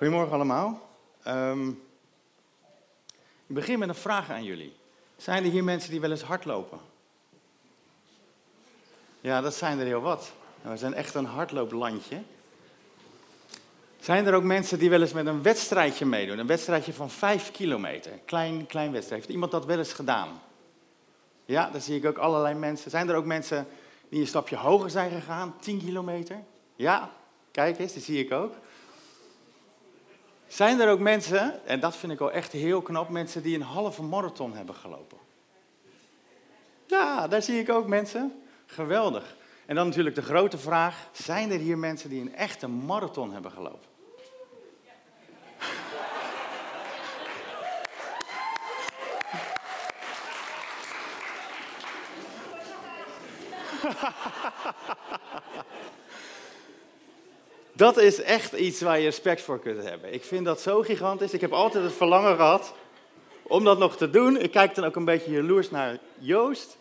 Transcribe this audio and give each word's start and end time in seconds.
Goedemorgen 0.00 0.34
allemaal. 0.34 0.88
Ehm, 1.22 1.68
ik 3.46 3.54
begin 3.54 3.78
met 3.78 3.88
een 3.88 3.94
vraag 3.94 4.30
aan 4.30 4.44
jullie. 4.44 4.76
Zijn 5.16 5.44
er 5.44 5.50
hier 5.50 5.64
mensen 5.64 5.90
die 5.90 6.00
wel 6.00 6.10
eens 6.10 6.22
hardlopen? 6.22 6.78
Ja, 9.20 9.40
dat 9.40 9.54
zijn 9.54 9.78
er 9.78 9.86
heel 9.86 10.00
wat. 10.00 10.32
Nou, 10.60 10.74
we 10.74 10.80
zijn 10.80 10.94
echt 10.94 11.14
een 11.14 11.24
hardlooplandje. 11.24 12.22
Zijn 13.98 14.26
er 14.26 14.34
ook 14.34 14.42
mensen 14.42 14.78
die 14.78 14.90
wel 14.90 15.00
eens 15.00 15.12
met 15.12 15.26
een 15.26 15.42
wedstrijdje 15.42 16.06
meedoen? 16.06 16.38
Een 16.38 16.46
wedstrijdje 16.46 16.92
van 16.92 17.10
5 17.10 17.50
kilometer. 17.50 18.12
Klein, 18.24 18.66
klein 18.66 18.92
wedstrijd. 18.92 19.20
Heeft 19.20 19.34
iemand 19.34 19.52
dat 19.52 19.64
wel 19.64 19.78
eens 19.78 19.92
gedaan? 19.92 20.40
Ja, 21.44 21.70
daar 21.70 21.80
zie 21.80 21.96
ik 21.96 22.04
ook 22.04 22.18
allerlei 22.18 22.54
mensen. 22.54 22.90
Zijn 22.90 23.08
er 23.08 23.16
ook 23.16 23.24
mensen 23.24 23.66
die 24.08 24.20
een 24.20 24.26
stapje 24.26 24.56
hoger 24.56 24.90
zijn 24.90 25.10
gegaan? 25.10 25.54
10 25.60 25.78
kilometer? 25.78 26.36
Ja, 26.76 27.10
kijk 27.50 27.78
eens, 27.78 27.92
die 27.92 28.02
zie 28.02 28.24
ik 28.24 28.32
ook. 28.32 28.54
Zijn 30.50 30.80
er 30.80 30.90
ook 30.90 30.98
mensen, 30.98 31.66
en 31.66 31.80
dat 31.80 31.96
vind 31.96 32.12
ik 32.12 32.18
wel 32.18 32.32
echt 32.32 32.52
heel 32.52 32.82
knap, 32.82 33.08
mensen 33.08 33.42
die 33.42 33.54
een 33.54 33.62
halve 33.62 34.02
marathon 34.02 34.56
hebben 34.56 34.74
gelopen? 34.74 35.18
Ja, 36.86 37.28
daar 37.28 37.42
zie 37.42 37.58
ik 37.60 37.70
ook 37.70 37.86
mensen. 37.86 38.42
Geweldig. 38.66 39.36
En 39.66 39.74
dan 39.74 39.86
natuurlijk 39.86 40.14
de 40.14 40.22
grote 40.22 40.58
vraag, 40.58 41.08
zijn 41.12 41.50
er 41.50 41.58
hier 41.58 41.78
mensen 41.78 42.10
die 42.10 42.20
een 42.20 42.34
echte 42.34 42.68
marathon 42.68 43.32
hebben 43.32 43.50
gelopen? 43.50 43.88
Dat 57.80 57.98
is 57.98 58.22
echt 58.22 58.52
iets 58.52 58.80
waar 58.80 58.98
je 58.98 59.04
respect 59.04 59.42
voor 59.42 59.60
kunt 59.60 59.82
hebben. 59.84 60.12
Ik 60.12 60.24
vind 60.24 60.44
dat 60.44 60.60
zo 60.60 60.82
gigantisch. 60.82 61.32
Ik 61.32 61.40
heb 61.40 61.52
altijd 61.52 61.84
het 61.84 61.92
verlangen 61.92 62.36
gehad 62.36 62.74
om 63.42 63.64
dat 63.64 63.78
nog 63.78 63.96
te 63.96 64.10
doen. 64.10 64.40
Ik 64.40 64.50
kijk 64.50 64.74
dan 64.74 64.84
ook 64.84 64.96
een 64.96 65.04
beetje 65.04 65.30
jaloers 65.30 65.70
naar 65.70 65.98
Joost. 66.18 66.78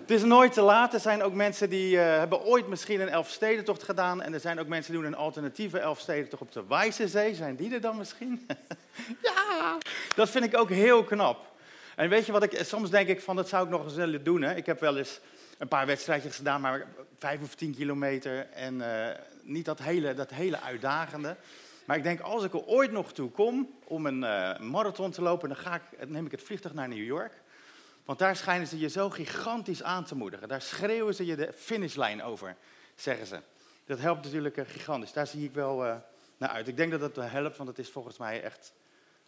Het 0.00 0.10
is 0.10 0.22
nooit 0.22 0.52
te 0.52 0.60
laat. 0.60 0.94
Er 0.94 1.00
zijn 1.00 1.22
ook 1.22 1.32
mensen 1.32 1.70
die 1.70 1.94
uh, 1.94 2.02
hebben 2.02 2.44
ooit 2.44 2.68
misschien 2.68 3.00
een 3.00 3.08
Elfstedentocht 3.08 3.82
gedaan. 3.82 4.22
En 4.22 4.34
er 4.34 4.40
zijn 4.40 4.60
ook 4.60 4.66
mensen 4.66 4.92
die 4.92 5.00
doen 5.02 5.12
een 5.12 5.18
alternatieve 5.18 5.78
Elfstedentocht 5.78 6.42
op 6.42 6.52
de 6.52 6.64
Wijze 6.68 7.08
Zee. 7.08 7.34
Zijn 7.34 7.56
die 7.56 7.74
er 7.74 7.80
dan 7.80 7.96
misschien? 7.96 8.46
ja, 9.22 9.78
dat 10.14 10.30
vind 10.30 10.44
ik 10.44 10.58
ook 10.58 10.70
heel 10.70 11.04
knap. 11.04 11.52
En 11.96 12.08
weet 12.08 12.26
je 12.26 12.32
wat 12.32 12.42
ik, 12.42 12.60
soms 12.62 12.90
denk 12.90 13.08
ik 13.08 13.20
van 13.20 13.36
dat 13.36 13.48
zou 13.48 13.64
ik 13.64 13.70
nog 13.70 13.84
eens 13.84 13.94
willen 13.94 14.24
doen. 14.24 14.42
Hè? 14.42 14.54
Ik 14.54 14.66
heb 14.66 14.80
wel 14.80 14.96
eens 14.96 15.20
een 15.58 15.68
paar 15.68 15.86
wedstrijdjes 15.86 16.36
gedaan, 16.36 16.60
maar 16.60 16.86
vijf 17.18 17.42
of 17.42 17.54
tien 17.54 17.74
kilometer. 17.74 18.50
En 18.50 18.74
uh, 18.74 19.08
niet 19.42 19.64
dat 19.64 19.78
hele, 19.78 20.14
dat 20.14 20.30
hele 20.30 20.60
uitdagende. 20.60 21.36
Maar 21.84 21.96
ik 21.96 22.02
denk, 22.02 22.20
als 22.20 22.44
ik 22.44 22.52
er 22.52 22.64
ooit 22.64 22.92
nog 22.92 23.12
toe 23.12 23.30
kom 23.30 23.78
om 23.84 24.06
een 24.06 24.22
uh, 24.22 24.58
marathon 24.58 25.10
te 25.10 25.22
lopen, 25.22 25.48
dan, 25.48 25.58
ga 25.58 25.74
ik, 25.74 26.08
neem 26.08 26.26
ik 26.26 26.30
het 26.30 26.42
vliegtuig 26.42 26.74
naar 26.74 26.88
New 26.88 27.04
York. 27.04 27.32
Want 28.04 28.18
daar 28.18 28.36
schijnen 28.36 28.66
ze 28.66 28.78
je 28.78 28.88
zo 28.88 29.10
gigantisch 29.10 29.82
aan 29.82 30.04
te 30.04 30.16
moedigen. 30.16 30.48
Daar 30.48 30.62
schreeuwen 30.62 31.14
ze 31.14 31.26
je 31.26 31.36
de 31.36 31.52
finishlijn 31.52 32.22
over, 32.22 32.56
zeggen 32.94 33.26
ze. 33.26 33.40
Dat 33.84 33.98
helpt 33.98 34.24
natuurlijk 34.24 34.56
uh, 34.56 34.64
gigantisch. 34.68 35.12
Daar 35.12 35.26
zie 35.26 35.44
ik 35.44 35.52
wel 35.52 36.02
naar 36.36 36.48
uit. 36.48 36.68
Ik 36.68 36.76
denk 36.76 36.90
dat 36.90 37.14
dat 37.14 37.30
helpt, 37.30 37.56
want 37.56 37.68
het 37.68 37.78
is 37.78 37.90
volgens 37.90 38.18
mij 38.18 38.42
echt 38.42 38.72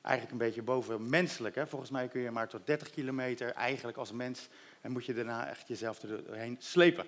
eigenlijk 0.03 0.33
een 0.33 0.47
beetje 0.47 0.63
boven 0.63 1.09
menselijk. 1.09 1.55
Hè? 1.55 1.67
Volgens 1.67 1.91
mij 1.91 2.09
kun 2.09 2.21
je 2.21 2.31
maar 2.31 2.49
tot 2.49 2.67
30 2.67 2.91
kilometer 2.91 3.53
eigenlijk 3.53 3.97
als 3.97 4.13
mens 4.13 4.49
en 4.81 4.93
moet 4.93 5.05
je 5.05 5.15
daarna 5.15 5.49
echt 5.49 5.69
jezelf 5.69 6.03
er 6.03 6.25
doorheen 6.25 6.57
slepen. 6.61 7.07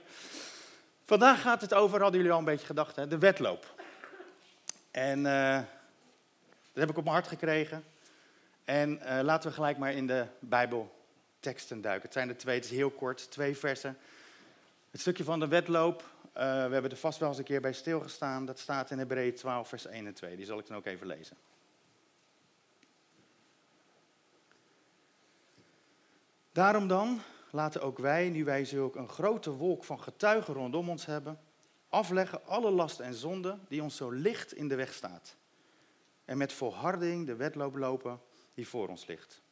Vandaag 1.04 1.40
gaat 1.40 1.60
het 1.60 1.74
over, 1.74 2.00
hadden 2.00 2.16
jullie 2.16 2.32
al 2.32 2.38
een 2.38 2.44
beetje 2.44 2.66
gedacht, 2.66 2.96
hè, 2.96 3.06
de 3.06 3.18
wedloop. 3.18 3.74
En 4.90 5.18
uh, 5.18 5.56
dat 6.72 6.80
heb 6.80 6.90
ik 6.90 6.96
op 6.96 7.04
mijn 7.04 7.16
hart 7.16 7.28
gekregen. 7.28 7.84
En 8.64 9.00
uh, 9.02 9.20
laten 9.22 9.48
we 9.48 9.54
gelijk 9.54 9.78
maar 9.78 9.92
in 9.92 10.06
de 10.06 10.26
Bijbelteksten 10.38 11.80
duiken. 11.80 12.04
Het 12.04 12.12
zijn 12.12 12.28
er 12.28 12.36
twee, 12.36 12.55
het 12.55 12.64
is 12.64 12.70
heel 12.70 12.90
kort, 12.90 13.30
twee 13.30 13.56
versen. 13.56 13.98
Het 14.90 15.00
stukje 15.00 15.24
van 15.24 15.40
de 15.40 15.48
wedloop, 15.48 16.02
uh, 16.02 16.32
we 16.42 16.72
hebben 16.72 16.90
er 16.90 16.96
vast 16.96 17.18
wel 17.18 17.28
eens 17.28 17.38
een 17.38 17.44
keer 17.44 17.61
bij 17.61 17.72
stilgestaan. 17.72 18.46
Dat 18.46 18.58
staat 18.58 18.90
in 18.90 18.98
Hebreeën 18.98 19.34
12, 19.34 19.68
vers 19.68 19.86
1 19.86 20.06
en 20.06 20.14
2. 20.14 20.36
Die 20.36 20.46
zal 20.46 20.58
ik 20.58 20.66
dan 20.66 20.77
ook 20.77 20.86
even 20.86 21.06
lezen. 21.06 21.36
Daarom 26.52 26.88
dan, 26.88 27.22
laten 27.52 27.83
ook 27.83 27.98
wij, 27.98 28.29
nu 28.29 28.45
wij 28.45 28.64
zulk 28.64 28.96
een 28.96 29.08
grote 29.08 29.51
wolk 29.51 29.85
van 29.85 30.01
getuigen 30.01 30.55
rondom 30.55 30.89
ons 30.89 31.07
hebben, 31.07 31.40
afleggen 31.89 32.46
alle 32.46 32.70
last 32.70 33.01
en 33.01 33.14
zonde 33.14 33.58
die 33.68 33.83
ons 33.83 33.96
zo 33.96 34.11
licht 34.11 34.55
in 34.55 34.68
de 34.68 34.74
weg 34.74 34.92
staat. 34.92 35.36
En 36.24 36.39
met 36.39 36.52
volharding 36.52 37.27
de 37.27 37.36
wedloop 37.36 37.77
lopen 37.77 38.20
die 38.55 38.68
voor 38.68 38.89
ons 38.89 39.07
ligt. 39.07 39.42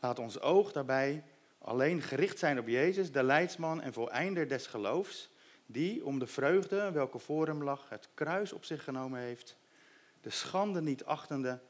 Laat 0.00 0.18
ons 0.18 0.40
oog 0.40 0.72
daarbij 0.72 1.24
alleen 1.58 2.02
gericht 2.02 2.38
zijn 2.38 2.58
op 2.58 2.68
Jezus, 2.68 3.12
de 3.12 3.22
leidsman 3.22 3.80
en 3.80 3.92
voleinder 3.92 4.48
des 4.48 4.66
geloofs, 4.66 5.30
die 5.66 6.04
om 6.04 6.18
de 6.18 6.26
vreugde 6.26 6.90
welke 6.90 7.18
voor 7.18 7.46
hem 7.46 7.62
lag 7.62 7.88
het 7.88 8.08
kruis 8.14 8.52
op 8.52 8.64
zich 8.64 8.84
genomen 8.84 9.20
heeft, 9.20 9.56
de 10.20 10.30
schande 10.30 10.82
niet 10.82 11.04
achtende 11.04 11.60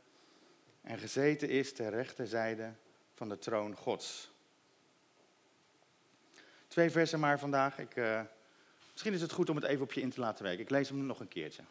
en 0.81 0.99
gezeten 0.99 1.49
is 1.49 1.73
ter 1.73 1.91
rechterzijde 1.91 2.73
van 3.15 3.29
de 3.29 3.39
troon 3.39 3.77
Gods. 3.77 4.30
Twee 6.71 6.91
versen 6.91 7.21
maar 7.21 7.39
vandaag. 7.39 7.79
Ik, 7.79 7.97
uh, 7.97 8.21
misschien 8.93 9.13
is 9.13 9.21
het 9.21 9.33
goed 9.33 9.51
om 9.51 9.57
het 9.57 9.65
even 9.65 9.83
op 9.83 9.93
je 9.93 10.01
in 10.01 10.11
te 10.11 10.21
laten 10.21 10.45
werken. 10.45 10.63
Ik 10.63 10.71
lees 10.71 10.89
hem 10.89 11.07
nog 11.07 11.21
een 11.21 11.29
keertje. 11.29 11.63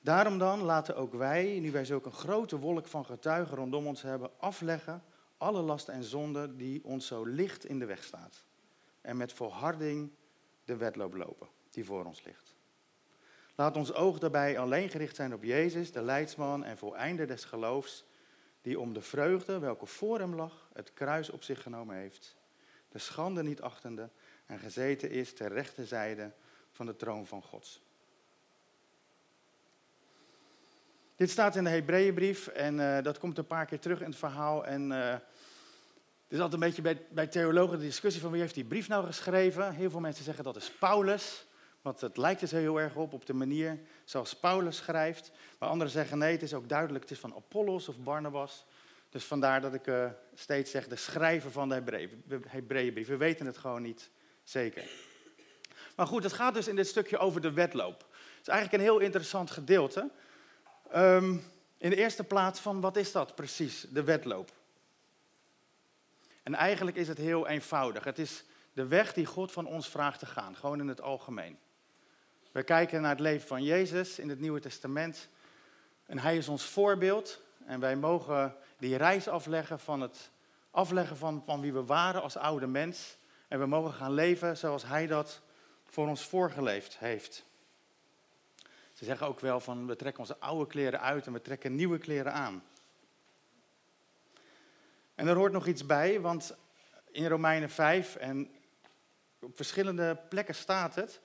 Daarom 0.00 0.38
dan 0.38 0.62
laten 0.62 0.96
ook 0.96 1.14
wij, 1.14 1.58
nu 1.60 1.70
wij 1.70 1.84
zulk 1.84 2.06
een 2.06 2.12
grote 2.12 2.58
wolk 2.58 2.86
van 2.86 3.04
getuigen 3.04 3.56
rondom 3.56 3.86
ons 3.86 4.02
hebben, 4.02 4.30
afleggen 4.38 5.02
alle 5.36 5.60
lasten 5.60 5.94
en 5.94 6.02
zonden 6.02 6.56
die 6.56 6.84
ons 6.84 7.06
zo 7.06 7.24
licht 7.24 7.64
in 7.64 7.78
de 7.78 7.84
weg 7.84 8.04
staat. 8.04 8.44
En 9.00 9.16
met 9.16 9.32
volharding 9.32 10.10
de 10.64 10.76
wedloop 10.76 11.14
lopen 11.14 11.48
die 11.70 11.84
voor 11.84 12.04
ons 12.04 12.24
ligt. 12.24 12.54
Laat 13.54 13.76
ons 13.76 13.92
oog 13.92 14.18
daarbij 14.18 14.58
alleen 14.58 14.88
gericht 14.88 15.16
zijn 15.16 15.34
op 15.34 15.42
Jezus, 15.42 15.92
de 15.92 16.02
leidsman 16.02 16.64
en 16.64 16.78
voleinder 16.78 17.26
des 17.26 17.44
geloofs, 17.44 18.04
die 18.60 18.80
om 18.80 18.92
de 18.92 19.02
vreugde 19.02 19.58
welke 19.58 19.86
voor 19.86 20.18
hem 20.18 20.34
lag, 20.34 20.68
het 20.72 20.92
kruis 20.92 21.30
op 21.30 21.42
zich 21.42 21.62
genomen 21.62 21.96
heeft 21.96 22.36
de 22.88 22.98
schande 22.98 23.42
niet 23.42 23.60
achtende 23.60 24.10
en 24.46 24.58
gezeten 24.58 25.10
is 25.10 25.34
ter 25.34 25.52
rechterzijde 25.52 26.32
van 26.70 26.86
de 26.86 26.96
troon 26.96 27.26
van 27.26 27.42
Gods. 27.42 27.82
Dit 31.16 31.30
staat 31.30 31.56
in 31.56 31.64
de 31.64 31.70
Hebreeënbrief 31.70 32.46
en 32.46 32.78
uh, 32.78 33.02
dat 33.02 33.18
komt 33.18 33.38
een 33.38 33.46
paar 33.46 33.66
keer 33.66 33.80
terug 33.80 34.00
in 34.00 34.08
het 34.08 34.18
verhaal. 34.18 34.66
En 34.66 34.90
er 36.28 36.34
is 36.36 36.42
altijd 36.42 36.62
een 36.62 36.68
beetje 36.68 36.82
bij, 36.82 37.06
bij 37.10 37.26
theologen 37.26 37.78
de 37.78 37.84
discussie 37.84 38.22
van 38.22 38.30
wie 38.30 38.40
heeft 38.40 38.54
die 38.54 38.64
brief 38.64 38.88
nou 38.88 39.04
geschreven. 39.04 39.74
Heel 39.74 39.90
veel 39.90 40.00
mensen 40.00 40.24
zeggen 40.24 40.44
dat 40.44 40.56
is 40.56 40.70
Paulus, 40.70 41.46
want 41.82 42.00
het 42.00 42.16
lijkt 42.16 42.42
er 42.42 42.48
zo 42.48 42.56
heel 42.56 42.80
erg 42.80 42.96
op, 42.96 43.12
op 43.12 43.26
de 43.26 43.32
manier 43.34 43.80
zoals 44.04 44.36
Paulus 44.36 44.76
schrijft. 44.76 45.30
Maar 45.58 45.68
anderen 45.68 45.92
zeggen 45.92 46.18
nee, 46.18 46.32
het 46.32 46.42
is 46.42 46.54
ook 46.54 46.68
duidelijk, 46.68 47.04
het 47.04 47.12
is 47.12 47.18
van 47.18 47.34
Apollos 47.34 47.88
of 47.88 47.98
Barnabas. 47.98 48.66
Dus 49.08 49.24
vandaar 49.24 49.60
dat 49.60 49.74
ik 49.74 49.86
uh, 49.86 50.10
steeds 50.34 50.70
zeg 50.70 50.88
de 50.88 50.96
schrijver 50.96 51.50
van 51.50 51.68
de 51.68 51.74
Hebreeënbrief. 52.48 53.06
We 53.06 53.16
weten 53.16 53.46
het 53.46 53.58
gewoon 53.58 53.82
niet 53.82 54.10
zeker. 54.42 54.84
Maar 55.96 56.06
goed, 56.06 56.22
het 56.22 56.32
gaat 56.32 56.54
dus 56.54 56.68
in 56.68 56.76
dit 56.76 56.86
stukje 56.86 57.18
over 57.18 57.40
de 57.40 57.52
wedloop. 57.52 57.98
Het 58.10 58.40
is 58.40 58.48
eigenlijk 58.48 58.82
een 58.82 58.90
heel 58.90 58.98
interessant 58.98 59.50
gedeelte. 59.50 60.10
Um, 60.96 61.44
in 61.78 61.90
de 61.90 61.96
eerste 61.96 62.24
plaats 62.24 62.60
van 62.60 62.80
wat 62.80 62.96
is 62.96 63.12
dat 63.12 63.34
precies, 63.34 63.86
de 63.90 64.02
wedloop? 64.02 64.52
En 66.42 66.54
eigenlijk 66.54 66.96
is 66.96 67.08
het 67.08 67.18
heel 67.18 67.48
eenvoudig. 67.48 68.04
Het 68.04 68.18
is 68.18 68.44
de 68.72 68.86
weg 68.86 69.12
die 69.12 69.26
God 69.26 69.52
van 69.52 69.66
ons 69.66 69.88
vraagt 69.88 70.18
te 70.18 70.26
gaan, 70.26 70.56
gewoon 70.56 70.80
in 70.80 70.88
het 70.88 71.00
algemeen. 71.00 71.58
We 72.52 72.62
kijken 72.62 73.00
naar 73.00 73.10
het 73.10 73.20
leven 73.20 73.46
van 73.46 73.62
Jezus 73.62 74.18
in 74.18 74.28
het 74.28 74.40
Nieuwe 74.40 74.60
Testament. 74.60 75.28
En 76.06 76.18
hij 76.18 76.36
is 76.36 76.48
ons 76.48 76.64
voorbeeld. 76.64 77.40
En 77.66 77.80
wij 77.80 77.96
mogen 77.96 78.56
die 78.78 78.96
reis 78.96 79.28
afleggen 79.28 79.80
van 79.80 80.00
het 80.00 80.30
afleggen 80.70 81.16
van, 81.16 81.42
van 81.44 81.60
wie 81.60 81.72
we 81.72 81.84
waren 81.84 82.22
als 82.22 82.36
oude 82.36 82.66
mens. 82.66 83.16
En 83.48 83.58
we 83.58 83.66
mogen 83.66 83.92
gaan 83.92 84.12
leven 84.12 84.56
zoals 84.56 84.82
Hij 84.82 85.06
dat 85.06 85.42
voor 85.84 86.08
ons 86.08 86.24
voorgeleefd 86.24 86.98
heeft. 86.98 87.46
Ze 88.92 89.04
zeggen 89.04 89.26
ook 89.26 89.40
wel 89.40 89.60
van 89.60 89.86
we 89.86 89.96
trekken 89.96 90.20
onze 90.20 90.38
oude 90.38 90.66
kleren 90.66 91.00
uit 91.00 91.26
en 91.26 91.32
we 91.32 91.42
trekken 91.42 91.74
nieuwe 91.74 91.98
kleren 91.98 92.32
aan. 92.32 92.62
En 95.14 95.26
er 95.26 95.36
hoort 95.36 95.52
nog 95.52 95.66
iets 95.66 95.86
bij, 95.86 96.20
want 96.20 96.56
in 97.10 97.26
Romeinen 97.26 97.70
5 97.70 98.16
en 98.16 98.50
op 99.40 99.56
verschillende 99.56 100.18
plekken 100.28 100.54
staat 100.54 100.94
het, 100.94 101.20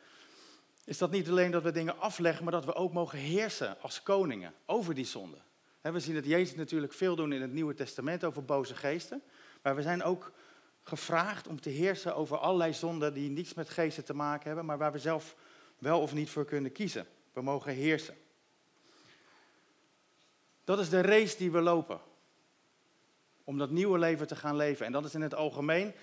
is 0.83 0.97
dat 0.97 1.11
niet 1.11 1.29
alleen 1.29 1.51
dat 1.51 1.63
we 1.63 1.71
dingen 1.71 1.99
afleggen, 1.99 2.43
maar 2.43 2.53
dat 2.53 2.65
we 2.65 2.73
ook 2.73 2.93
mogen 2.93 3.19
heersen 3.19 3.81
als 3.81 4.03
koningen 4.03 4.53
over 4.65 4.93
die 4.93 5.05
zonde. 5.05 5.37
We 5.91 5.99
zien 5.99 6.15
dat 6.15 6.25
Jezus 6.25 6.55
natuurlijk 6.55 6.93
veel 6.93 7.15
doen 7.15 7.33
in 7.33 7.41
het 7.41 7.51
Nieuwe 7.51 7.73
Testament 7.73 8.23
over 8.23 8.45
boze 8.45 8.75
geesten. 8.75 9.21
Maar 9.61 9.75
we 9.75 9.81
zijn 9.81 10.03
ook 10.03 10.31
gevraagd 10.83 11.47
om 11.47 11.61
te 11.61 11.69
heersen 11.69 12.15
over 12.15 12.37
allerlei 12.37 12.73
zonden 12.73 13.13
die 13.13 13.29
niets 13.29 13.53
met 13.53 13.69
geesten 13.69 14.05
te 14.05 14.13
maken 14.13 14.45
hebben, 14.45 14.65
maar 14.65 14.77
waar 14.77 14.91
we 14.91 14.99
zelf 14.99 15.35
wel 15.77 16.01
of 16.01 16.13
niet 16.13 16.29
voor 16.29 16.45
kunnen 16.45 16.71
kiezen. 16.71 17.07
We 17.33 17.41
mogen 17.41 17.73
heersen. 17.73 18.15
Dat 20.63 20.79
is 20.79 20.89
de 20.89 21.01
race 21.01 21.37
die 21.37 21.51
we 21.51 21.61
lopen. 21.61 21.99
Om 23.43 23.57
dat 23.57 23.69
nieuwe 23.69 23.99
leven 23.99 24.27
te 24.27 24.35
gaan 24.35 24.55
leven. 24.55 24.85
En 24.85 24.91
dat 24.91 25.05
is 25.05 25.13
in 25.13 25.21
het 25.21 25.35
algemeen. 25.35 25.93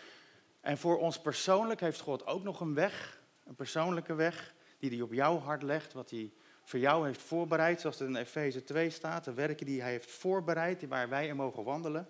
En 0.60 0.78
voor 0.78 0.98
ons 0.98 1.20
persoonlijk 1.20 1.80
heeft 1.80 2.00
God 2.00 2.26
ook 2.26 2.42
nog 2.42 2.60
een 2.60 2.74
weg. 2.74 3.20
Een 3.46 3.54
persoonlijke 3.54 4.14
weg. 4.14 4.54
Die 4.78 4.90
hij 4.90 5.00
op 5.00 5.12
jouw 5.12 5.38
hart 5.38 5.62
legt. 5.62 5.92
Wat 5.92 6.10
hij 6.10 6.32
voor 6.64 6.78
jou 6.78 7.06
heeft 7.06 7.22
voorbereid. 7.22 7.80
Zoals 7.80 7.98
het 7.98 8.08
in 8.08 8.16
Efeze 8.16 8.64
2 8.64 8.90
staat. 8.90 9.24
De 9.24 9.32
werken 9.32 9.66
die 9.66 9.80
hij 9.82 9.90
heeft 9.90 10.10
voorbereid. 10.10 10.88
Waar 10.88 11.08
wij 11.08 11.26
in 11.26 11.36
mogen 11.36 11.64
wandelen. 11.64 12.08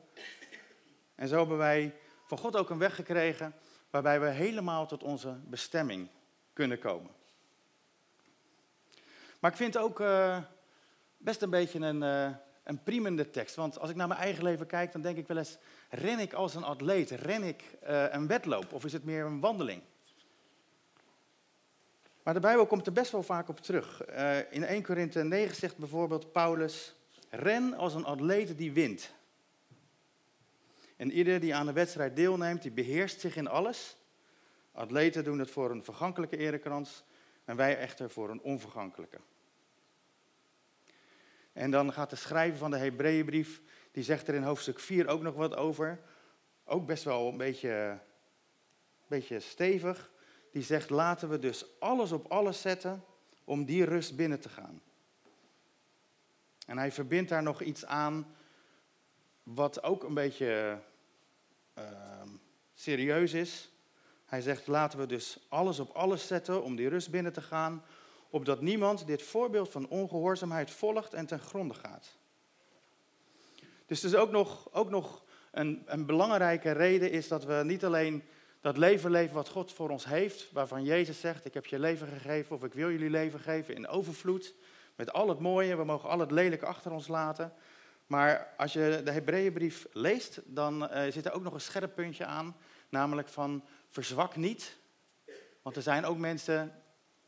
En 1.15 1.29
zo 1.29 1.37
hebben 1.37 1.59
wij 1.59 1.95
van 2.27 2.39
God 2.39 2.57
ook 2.57 2.71
een 2.71 2.79
weg 2.79 2.95
gekregen. 2.95 3.55
Waarbij 3.91 4.21
we 4.21 4.29
helemaal 4.29 4.87
tot 4.87 5.03
onze 5.03 5.37
bestemming 5.45 6.09
kunnen 6.53 6.79
komen. 6.79 7.11
Maar 9.39 9.51
ik 9.51 9.57
vind 9.57 9.77
ook 9.77 10.01
uh, 10.01 10.39
best 11.17 11.43
een 11.43 11.51
beetje 11.51 11.79
een, 11.79 12.03
uh, 12.03 12.37
een 12.63 12.83
priemende 12.83 13.31
tekst. 13.31 13.55
Want 13.55 13.79
als 13.79 13.91
ik 13.91 13.97
naar 13.97 14.09
mijn 14.09 14.21
eigen 14.21 14.45
leven 14.45 14.67
kijk, 14.67 14.93
dan 14.93 15.03
denk 15.03 15.17
ik 15.17 15.27
wel 15.27 15.37
eens: 15.37 15.59
ren 15.89 16.19
ik 16.19 16.33
als 16.33 16.55
een 16.55 16.65
atleet? 16.65 17.11
Ren 17.11 17.43
ik 17.43 17.65
uh, 17.83 18.05
een 18.13 18.27
wedloop? 18.27 18.73
Of 18.73 18.85
is 18.85 18.93
het 18.93 19.05
meer 19.05 19.25
een 19.25 19.41
wandeling? 19.41 19.83
Maar 22.31 22.41
de 22.41 22.47
Bijbel 22.47 22.67
komt 22.67 22.87
er 22.87 22.93
best 22.93 23.13
wel 23.13 23.23
vaak 23.23 23.49
op 23.49 23.61
terug. 23.61 24.05
in 24.51 24.65
1 24.65 24.83
Korinthe 24.83 25.25
9 25.25 25.57
zegt 25.57 25.77
bijvoorbeeld 25.77 26.33
Paulus: 26.33 26.95
Ren 27.29 27.75
als 27.75 27.95
een 27.95 28.05
atleet 28.05 28.59
die 28.59 28.73
wint. 28.73 29.15
En 30.97 31.13
ieder 31.13 31.41
die 31.41 31.55
aan 31.55 31.67
de 31.67 31.73
wedstrijd 31.73 32.17
deelneemt, 32.17 32.63
die 32.63 32.71
beheerst 32.71 33.21
zich 33.21 33.37
in 33.37 33.49
alles. 33.49 33.97
Atleten 34.73 35.25
doen 35.25 35.39
het 35.39 35.51
voor 35.51 35.71
een 35.71 35.85
vergankelijke 35.85 36.37
erekrans 36.37 37.05
en 37.45 37.57
wij 37.57 37.79
echter 37.79 38.11
voor 38.11 38.31
een 38.31 38.43
onvergankelijke. 38.43 39.19
En 41.53 41.71
dan 41.71 41.93
gaat 41.93 42.11
de 42.11 42.17
schrijver 42.17 42.59
van 42.59 42.71
de 42.71 42.79
Hebreeënbrief, 42.79 43.61
die 43.93 44.05
zegt 44.05 44.29
er 44.29 44.35
in 44.35 44.43
hoofdstuk 44.43 44.81
4 44.81 45.09
ook 45.09 45.23
nog 45.23 45.35
wat 45.35 45.57
over. 45.57 46.01
Ook 46.65 46.87
best 46.87 47.05
wel 47.05 47.29
een 47.29 47.37
beetje, 47.37 47.71
een 47.71 49.09
beetje 49.09 49.41
stevig. 49.41 50.11
Die 50.51 50.63
zegt, 50.63 50.91
laten 50.91 51.29
we 51.29 51.39
dus 51.39 51.65
alles 51.79 52.13
op 52.13 52.33
alles 52.33 52.61
zetten 52.61 53.05
om 53.45 53.65
die 53.65 53.85
rust 53.85 54.17
binnen 54.17 54.41
te 54.41 54.49
gaan. 54.49 54.81
En 56.67 56.79
hij 56.79 56.93
verbindt 56.93 57.31
daar 57.31 57.43
nog 57.43 57.63
iets 57.63 57.85
aan 57.85 58.35
wat 59.43 59.83
ook 59.83 60.03
een 60.03 60.15
beetje 60.15 60.79
uh, 61.79 61.85
serieus 62.75 63.33
is. 63.33 63.71
Hij 64.25 64.41
zegt, 64.41 64.67
laten 64.67 64.99
we 64.99 65.07
dus 65.07 65.47
alles 65.49 65.79
op 65.79 65.91
alles 65.91 66.27
zetten 66.27 66.63
om 66.63 66.77
die 66.77 66.89
rust 66.89 67.11
binnen 67.11 67.33
te 67.33 67.43
gaan, 67.43 67.85
opdat 68.31 68.61
niemand 68.61 69.07
dit 69.07 69.23
voorbeeld 69.23 69.71
van 69.71 69.89
ongehoorzaamheid 69.89 70.71
volgt 70.71 71.15
en 71.15 71.27
ten 71.27 71.41
gronde 71.41 71.75
gaat. 71.75 72.17
Dus 73.87 74.03
het 74.03 74.13
is 74.13 74.19
ook 74.19 74.31
nog, 74.31 74.73
ook 74.73 74.91
nog 74.91 75.25
een, 75.51 75.83
een 75.87 76.07
belangrijke 76.07 76.71
reden 76.71 77.11
is 77.11 77.29
dat 77.29 77.45
we 77.45 77.63
niet 77.65 77.85
alleen 77.85 78.23
dat 78.61 78.77
leven 78.77 79.11
leven 79.11 79.35
wat 79.35 79.49
God 79.49 79.73
voor 79.73 79.91
ons 79.91 80.05
heeft, 80.05 80.53
waarvan 80.53 80.85
Jezus 80.85 81.21
zegt, 81.21 81.45
ik 81.45 81.55
heb 81.55 81.67
je 81.67 81.79
leven 81.79 82.07
gegeven 82.09 82.57
of 82.57 82.65
ik 82.65 82.75
wil 82.75 82.91
jullie 82.91 83.11
leven 83.11 83.41
geven 83.41 83.75
in 83.75 83.89
overvloed, 83.89 84.55
met 84.97 85.13
al 85.13 85.29
het 85.29 85.39
mooie, 85.39 85.77
we 85.77 85.85
mogen 85.85 86.09
al 86.09 86.19
het 86.19 86.31
lelijke 86.31 86.67
achter 86.67 86.93
ons 86.93 87.09
laten. 87.09 87.53
Maar 88.07 88.55
als 88.57 88.73
je 88.73 89.01
de 89.05 89.11
Hebreeënbrief 89.11 89.87
leest, 89.93 90.41
dan 90.45 90.83
uh, 90.83 91.03
zit 91.11 91.27
er 91.27 91.33
ook 91.33 91.43
nog 91.43 91.55
een 91.55 91.61
scherp 91.61 91.95
puntje 91.95 92.25
aan, 92.25 92.57
namelijk 92.89 93.29
van 93.29 93.65
verzwak 93.89 94.37
niet, 94.37 94.77
want 95.63 95.77
er 95.77 95.83
zijn 95.83 96.05
ook 96.05 96.19
mensen 96.19 96.83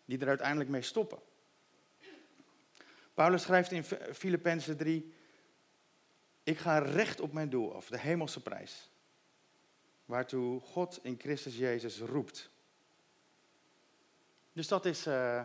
die 0.04 0.18
er 0.18 0.28
uiteindelijk 0.28 0.70
mee 0.70 0.82
stoppen. 0.82 1.18
Paulus 3.14 3.42
schrijft 3.42 3.72
in 3.72 3.84
Filippenzen 4.12 4.76
3, 4.76 5.14
ik 6.42 6.58
ga 6.58 6.78
recht 6.78 7.20
op 7.20 7.32
mijn 7.32 7.50
doel 7.50 7.74
af, 7.74 7.88
de 7.88 7.98
hemelse 7.98 8.42
prijs, 8.42 8.90
waartoe 10.04 10.60
God 10.60 10.98
in 11.02 11.18
Christus 11.18 11.56
Jezus 11.56 12.00
roept. 12.00 12.50
Dus 14.52 14.68
dat 14.68 14.84
is 14.84 15.06
uh, 15.06 15.42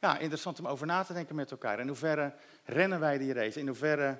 ja, 0.00 0.18
interessant 0.18 0.58
om 0.58 0.66
over 0.66 0.86
na 0.86 1.02
te 1.02 1.12
denken 1.12 1.34
met 1.34 1.50
elkaar. 1.50 1.80
In 1.80 1.86
hoeverre 1.86 2.34
rennen 2.64 3.00
wij 3.00 3.18
die 3.18 3.32
race? 3.32 3.58
In 3.58 3.66
hoeverre 3.66 4.18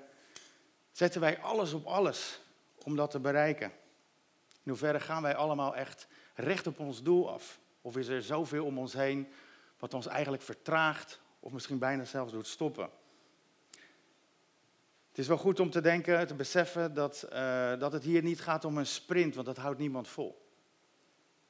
zetten 0.92 1.20
wij 1.20 1.40
alles 1.40 1.72
op 1.72 1.86
alles 1.86 2.40
om 2.84 2.96
dat 2.96 3.10
te 3.10 3.20
bereiken? 3.20 3.72
In 4.62 4.70
hoeverre 4.70 5.00
gaan 5.00 5.22
wij 5.22 5.36
allemaal 5.36 5.76
echt 5.76 6.06
recht 6.34 6.66
op 6.66 6.78
ons 6.78 7.02
doel 7.02 7.30
af? 7.30 7.60
Of 7.80 7.96
is 7.96 8.08
er 8.08 8.22
zoveel 8.22 8.64
om 8.64 8.78
ons 8.78 8.92
heen 8.92 9.28
wat 9.78 9.94
ons 9.94 10.06
eigenlijk 10.06 10.42
vertraagt 10.42 11.20
of 11.40 11.52
misschien 11.52 11.78
bijna 11.78 12.04
zelfs 12.04 12.32
doet 12.32 12.46
stoppen? 12.46 12.90
Het 15.20 15.28
is 15.28 15.34
wel 15.34 15.44
goed 15.44 15.60
om 15.60 15.70
te 15.70 15.80
denken, 15.80 16.26
te 16.26 16.34
beseffen 16.34 16.94
dat, 16.94 17.26
uh, 17.32 17.78
dat 17.78 17.92
het 17.92 18.02
hier 18.02 18.22
niet 18.22 18.40
gaat 18.40 18.64
om 18.64 18.78
een 18.78 18.86
sprint, 18.86 19.34
want 19.34 19.46
dat 19.46 19.56
houdt 19.56 19.78
niemand 19.78 20.08
vol. 20.08 20.50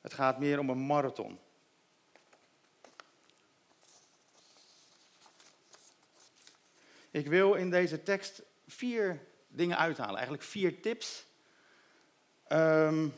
Het 0.01 0.13
gaat 0.13 0.39
meer 0.39 0.59
om 0.59 0.71
een 0.71 0.87
marathon. 0.87 1.39
Ik 7.11 7.27
wil 7.27 7.55
in 7.55 7.71
deze 7.71 8.03
tekst 8.03 8.43
vier 8.67 9.21
dingen 9.49 9.79
uithalen, 9.79 10.15
eigenlijk 10.15 10.43
vier 10.43 10.81
tips. 10.83 11.27
Um, 12.49 13.15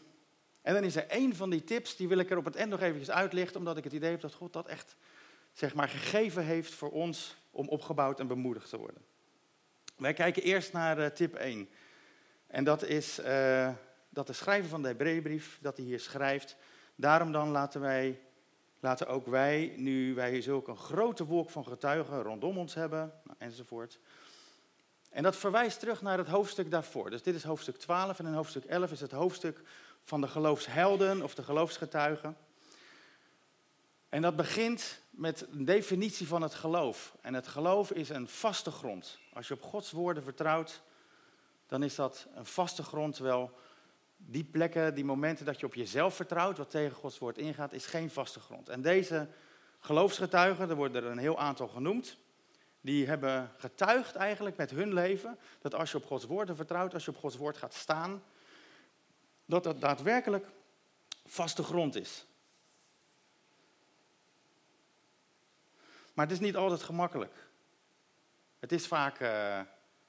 en 0.63 0.75
dan 0.75 0.85
is 0.85 0.97
er 0.97 1.09
één 1.09 1.37
van 1.37 1.51
die 1.51 1.65
tips, 1.65 1.97
die 1.97 2.09
wil 2.09 2.19
ik 2.19 2.31
er 2.31 2.39
op 2.39 2.45
het 2.45 2.57
eind 2.57 2.71
nog 2.71 2.81
eventjes 2.81 3.11
uitlichten, 3.11 3.59
omdat 3.59 3.77
ik 3.77 3.85
het 3.85 3.93
idee 3.93 4.11
heb 4.11 4.21
dat 4.21 4.35
God 4.35 4.53
dat 4.53 4.67
echt 4.67 4.97
zeg 5.53 5.75
maar, 5.75 5.89
gegeven 5.89 6.45
heeft 6.45 6.75
voor 6.75 6.91
ons 6.91 7.37
om 7.51 7.69
opgebouwd 7.69 8.21
en 8.21 8.27
bemoedigd 8.27 8.69
te 8.69 8.79
worden. 8.79 9.12
Wij 10.03 10.13
kijken 10.13 10.43
eerst 10.43 10.73
naar 10.73 10.99
uh, 10.99 11.07
tip 11.07 11.35
1. 11.35 11.69
En 12.47 12.65
dat 12.65 12.85
is 12.85 13.19
uh, 13.19 13.71
dat 14.09 14.27
de 14.27 14.33
schrijver 14.33 14.69
van 14.69 14.83
de 14.83 14.89
Hebreeënbrief, 14.89 15.59
dat 15.61 15.77
hij 15.77 15.87
hier 15.87 16.01
schrijft, 16.01 16.57
daarom 16.95 17.33
dan 17.33 17.49
laten 17.49 17.81
wij, 17.81 18.21
laten 18.81 19.07
ook 19.07 19.27
wij, 19.27 19.75
nu 19.77 20.15
wij 20.15 20.41
zulke 20.41 20.71
een 20.71 20.77
grote 20.77 21.25
wolk 21.25 21.51
van 21.51 21.65
getuigen 21.65 22.23
rondom 22.23 22.59
ons 22.59 22.75
hebben, 22.75 23.13
nou, 23.25 23.37
enzovoort. 23.39 23.99
En 25.11 25.23
dat 25.23 25.37
verwijst 25.37 25.79
terug 25.79 26.03
naar 26.03 26.19
het 26.19 26.29
hoofdstuk 26.29 26.71
daarvoor. 26.71 27.11
Dus 27.11 27.23
dit 27.23 27.35
is 27.35 27.45
hoofdstuk 27.45 27.77
12 27.77 28.19
en 28.19 28.27
in 28.27 28.33
hoofdstuk 28.33 28.65
11 28.65 28.91
is 28.91 29.01
het 29.01 29.13
hoofdstuk 29.13 29.61
van 30.01 30.21
de 30.21 30.29
geloofshelden 30.29 31.23
of 31.23 31.35
de 31.35 31.43
geloofsgetuigen. 31.43 32.37
En 34.09 34.23
dat 34.23 34.37
begint 34.37 35.02
met 35.13 35.47
een 35.51 35.65
definitie 35.65 36.27
van 36.27 36.43
het 36.43 36.55
geloof. 36.55 37.17
En 37.21 37.35
het 37.35 37.47
geloof 37.47 37.91
is 37.91 38.09
een 38.09 38.29
vaste 38.29 38.71
grond. 38.71 39.19
Als 39.33 39.49
je 39.49 39.55
op 39.55 39.63
Gods 39.63 39.91
woorden 39.91 40.23
vertrouwt, 40.23 40.83
dan 41.67 41.83
is 41.83 41.95
dat 41.95 42.27
een 42.35 42.47
vaste 42.47 42.83
grond. 42.83 43.15
Terwijl 43.15 43.51
die 44.17 44.45
plekken, 44.45 44.95
die 44.95 45.05
momenten 45.05 45.47
dat 45.47 45.61
je 45.61 45.67
op 45.67 45.75
jezelf 45.75 46.15
vertrouwt, 46.15 46.59
wat 46.59 46.71
tegen 46.71 46.97
Gods 46.97 47.19
woord 47.19 47.39
ingaat, 47.39 47.73
is 47.73 47.87
geen 47.87 48.11
vaste 48.11 48.41
grond. 48.41 48.69
En 48.69 48.83
deze 48.83 49.29
geloofsgetuigen, 49.81 50.71
er 50.71 50.77
worden 50.77 51.05
er 51.05 51.11
een 51.11 51.19
heel 51.19 51.39
aantal 51.39 51.69
genoemd, 51.69 52.17
die 52.81 53.07
hebben 53.07 53.53
getuigd 53.57 54.15
eigenlijk 54.15 54.57
met 54.57 54.71
hun 54.71 54.93
leven 54.93 55.39
dat 55.61 55.75
als 55.75 55.91
je 55.91 55.97
op 55.97 56.07
Gods 56.07 56.25
woorden 56.25 56.57
vertrouwt, 56.57 56.95
als 56.95 57.05
je 57.05 57.11
op 57.11 57.17
Gods 57.17 57.37
woord 57.37 57.57
gaat 57.57 57.75
staan, 57.75 58.23
dat 59.45 59.65
dat 59.65 59.81
daadwerkelijk 59.81 60.47
vaste 61.25 61.63
grond 61.63 61.97
is. 61.97 62.27
Maar 66.13 66.27
het 66.27 66.35
is 66.35 66.41
niet 66.41 66.57
altijd 66.57 66.83
gemakkelijk. 66.83 67.35
Het 68.59 68.73
is 68.73 68.87
vaak 68.87 69.21
uh, 69.21 69.61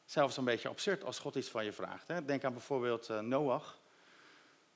zelfs 0.05 0.37
een 0.37 0.45
beetje 0.45 0.69
absurd 0.69 1.03
als 1.03 1.19
God 1.19 1.35
iets 1.35 1.49
van 1.49 1.65
je 1.65 1.73
vraagt. 1.73 2.07
Hè? 2.07 2.25
Denk 2.25 2.43
aan 2.43 2.53
bijvoorbeeld 2.53 3.09
uh, 3.09 3.19
Noach. 3.19 3.79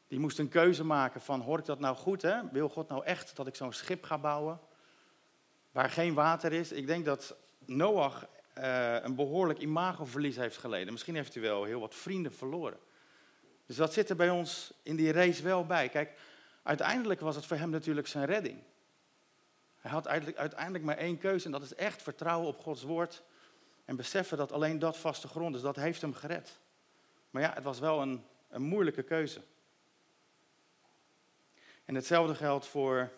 Die 0.08 0.20
moest 0.20 0.40
een 0.40 0.50
keuze 0.50 0.84
maken 0.84 1.22
van, 1.22 1.42
hoor 1.42 1.60
ik 1.60 1.66
dat 1.66 1.80
nou 1.80 1.96
goed? 1.96 2.22
Hè? 2.22 2.50
Wil 2.52 2.70
God 2.70 2.88
nou 2.88 3.04
echt 3.06 3.36
dat 3.36 3.48
ik 3.48 3.56
zo'n 3.56 3.74
schip 3.74 4.04
ga 4.04 4.18
bouwen 4.18 4.60
waar 5.72 5.90
geen 5.90 6.14
water 6.14 6.54
is? 6.54 6.72
Ik 6.72 6.88
denk 6.88 7.06
dat 7.06 7.36
Noach 7.66 8.28
uh, 8.58 8.96
een 9.04 9.16
behoorlijk 9.16 9.60
imagoverlies 9.60 10.36
heeft 10.36 10.58
geleden. 10.58 10.92
Misschien 10.94 11.16
heeft 11.16 11.34
hij 11.34 11.44
wel 11.44 11.64
heel 11.64 11.80
wat 11.80 11.96
vrienden 11.96 12.34
verloren. 12.34 12.80
Dus 13.66 13.76
dat 13.76 13.94
zit 13.94 14.10
er 14.10 14.16
bij 14.16 14.30
ons 14.30 14.74
in 14.84 14.96
die 14.96 15.12
race 15.12 15.44
wel 15.44 15.66
bij. 15.66 15.90
Kijk, 15.90 16.20
uiteindelijk 16.64 17.20
was 17.20 17.36
het 17.36 17.46
voor 17.46 17.58
hem 17.58 17.70
natuurlijk 17.70 18.08
zijn 18.08 18.26
redding. 18.26 18.64
Hij 19.88 19.96
had 19.96 20.08
uiteindelijk 20.36 20.84
maar 20.84 20.98
één 20.98 21.18
keuze 21.18 21.46
en 21.46 21.52
dat 21.52 21.62
is 21.62 21.76
echt 21.76 22.02
vertrouwen 22.02 22.48
op 22.48 22.60
Gods 22.60 22.84
woord. 22.84 23.24
En 23.86 23.96
beseffen 23.96 24.38
dat 24.38 24.52
alleen 24.52 24.80
dat 24.80 24.98
vaste 24.98 25.28
grond 25.28 25.56
is. 25.56 25.62
Dat 25.62 25.76
heeft 25.76 26.02
hem 26.02 26.14
gered. 26.14 26.60
Maar 27.30 27.42
ja, 27.42 27.54
het 27.54 27.64
was 27.64 27.80
wel 27.80 28.02
een, 28.02 28.26
een 28.50 28.62
moeilijke 28.62 29.04
keuze. 29.04 29.42
En 31.86 31.96
hetzelfde 31.96 32.36
geldt 32.36 32.66
voor, 32.66 33.12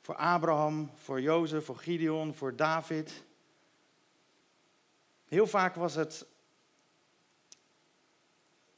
voor 0.00 0.16
Abraham, 0.16 0.90
voor 0.94 1.20
Jozef, 1.20 1.64
voor 1.64 1.76
Gideon, 1.76 2.34
voor 2.34 2.56
David. 2.56 3.24
Heel 5.28 5.46
vaak 5.46 5.74
was 5.74 5.94
het 5.94 6.26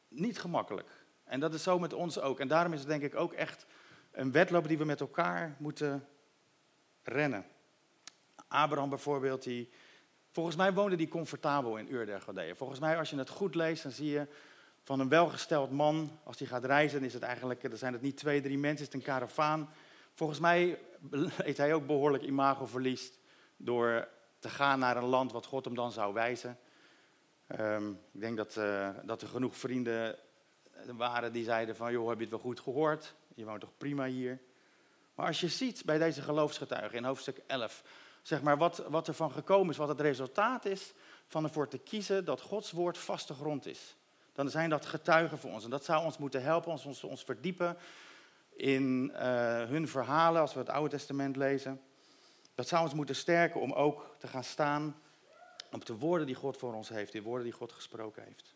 niet 0.08 0.38
gemakkelijk. 0.38 0.90
En 1.24 1.40
dat 1.40 1.54
is 1.54 1.62
zo 1.62 1.78
met 1.78 1.92
ons 1.92 2.20
ook. 2.20 2.40
En 2.40 2.48
daarom 2.48 2.72
is 2.72 2.78
het 2.78 2.88
denk 2.88 3.02
ik 3.02 3.14
ook 3.14 3.32
echt 3.32 3.66
een 4.10 4.32
wedloop 4.32 4.68
die 4.68 4.78
we 4.78 4.84
met 4.84 5.00
elkaar 5.00 5.56
moeten 5.58 6.08
rennen. 7.04 7.46
Abraham 8.48 8.88
bijvoorbeeld, 8.88 9.42
die, 9.42 9.70
volgens 10.30 10.56
mij 10.56 10.72
woonde 10.72 10.96
die 10.96 11.08
comfortabel 11.08 11.76
in 11.76 11.92
Ur 11.92 12.06
der 12.06 12.20
Galdeeën. 12.20 12.56
Volgens 12.56 12.80
mij, 12.80 12.98
als 12.98 13.10
je 13.10 13.16
het 13.16 13.28
goed 13.28 13.54
leest, 13.54 13.82
dan 13.82 13.92
zie 13.92 14.10
je 14.10 14.26
van 14.82 15.00
een 15.00 15.08
welgesteld 15.08 15.70
man, 15.70 16.18
als 16.22 16.38
hij 16.38 16.48
gaat 16.48 16.64
reizen, 16.64 17.04
is 17.04 17.12
het 17.12 17.22
eigenlijk, 17.22 17.68
dan 17.68 17.78
zijn 17.78 17.92
het 17.92 18.02
niet 18.02 18.16
twee, 18.16 18.40
drie 18.40 18.58
mensen, 18.58 18.86
is 18.86 18.92
het 18.92 18.94
een 18.94 19.12
karavaan. 19.12 19.70
Volgens 20.14 20.38
mij 20.38 20.78
heeft 21.42 21.58
hij 21.58 21.74
ook 21.74 21.86
behoorlijk 21.86 22.22
imagoverlies 22.22 23.12
door 23.56 24.08
te 24.38 24.48
gaan 24.48 24.78
naar 24.78 24.96
een 24.96 25.04
land 25.04 25.32
wat 25.32 25.46
God 25.46 25.64
hem 25.64 25.74
dan 25.74 25.92
zou 25.92 26.14
wijzen. 26.14 26.58
Ehm, 27.46 27.90
ik 27.90 28.20
denk 28.20 28.36
dat, 28.36 28.56
uh, 28.56 28.88
dat 29.04 29.22
er 29.22 29.28
genoeg 29.28 29.56
vrienden 29.56 30.16
waren 30.86 31.32
die 31.32 31.44
zeiden 31.44 31.76
van, 31.76 31.92
joh, 31.92 32.08
heb 32.08 32.16
je 32.16 32.22
het 32.22 32.32
wel 32.32 32.42
goed 32.42 32.60
gehoord? 32.60 33.14
Je 33.34 33.44
woont 33.44 33.60
toch 33.60 33.76
prima 33.76 34.06
hier? 34.06 34.40
Maar 35.14 35.26
als 35.26 35.40
je 35.40 35.48
ziet 35.48 35.84
bij 35.84 35.98
deze 35.98 36.22
geloofsgetuigen 36.22 36.98
in 36.98 37.04
hoofdstuk 37.04 37.40
11, 37.46 37.82
zeg 38.22 38.42
maar 38.42 38.58
wat, 38.58 38.84
wat 38.88 39.08
er 39.08 39.14
van 39.14 39.32
gekomen 39.32 39.70
is, 39.70 39.76
wat 39.76 39.88
het 39.88 40.00
resultaat 40.00 40.64
is 40.64 40.92
van 41.26 41.44
ervoor 41.44 41.68
te 41.68 41.78
kiezen 41.78 42.24
dat 42.24 42.40
Gods 42.40 42.70
woord 42.70 42.98
vaste 42.98 43.34
grond 43.34 43.66
is. 43.66 43.96
Dan 44.32 44.50
zijn 44.50 44.70
dat 44.70 44.86
getuigen 44.86 45.38
voor 45.38 45.50
ons. 45.50 45.64
En 45.64 45.70
dat 45.70 45.84
zou 45.84 46.04
ons 46.04 46.18
moeten 46.18 46.42
helpen, 46.42 46.70
ons, 46.70 46.84
ons, 46.84 47.04
ons 47.04 47.24
verdiepen 47.24 47.76
in 48.56 49.10
uh, 49.12 49.18
hun 49.64 49.88
verhalen 49.88 50.40
als 50.40 50.52
we 50.52 50.58
het 50.58 50.68
Oude 50.68 50.90
Testament 50.90 51.36
lezen. 51.36 51.80
Dat 52.54 52.68
zou 52.68 52.82
ons 52.82 52.94
moeten 52.94 53.16
sterken 53.16 53.60
om 53.60 53.72
ook 53.72 54.14
te 54.18 54.26
gaan 54.26 54.44
staan 54.44 55.00
op 55.70 55.84
de 55.84 55.96
woorden 55.96 56.26
die 56.26 56.36
God 56.36 56.56
voor 56.56 56.74
ons 56.74 56.88
heeft, 56.88 57.12
die 57.12 57.22
woorden 57.22 57.44
die 57.44 57.52
God 57.52 57.72
gesproken 57.72 58.22
heeft. 58.22 58.54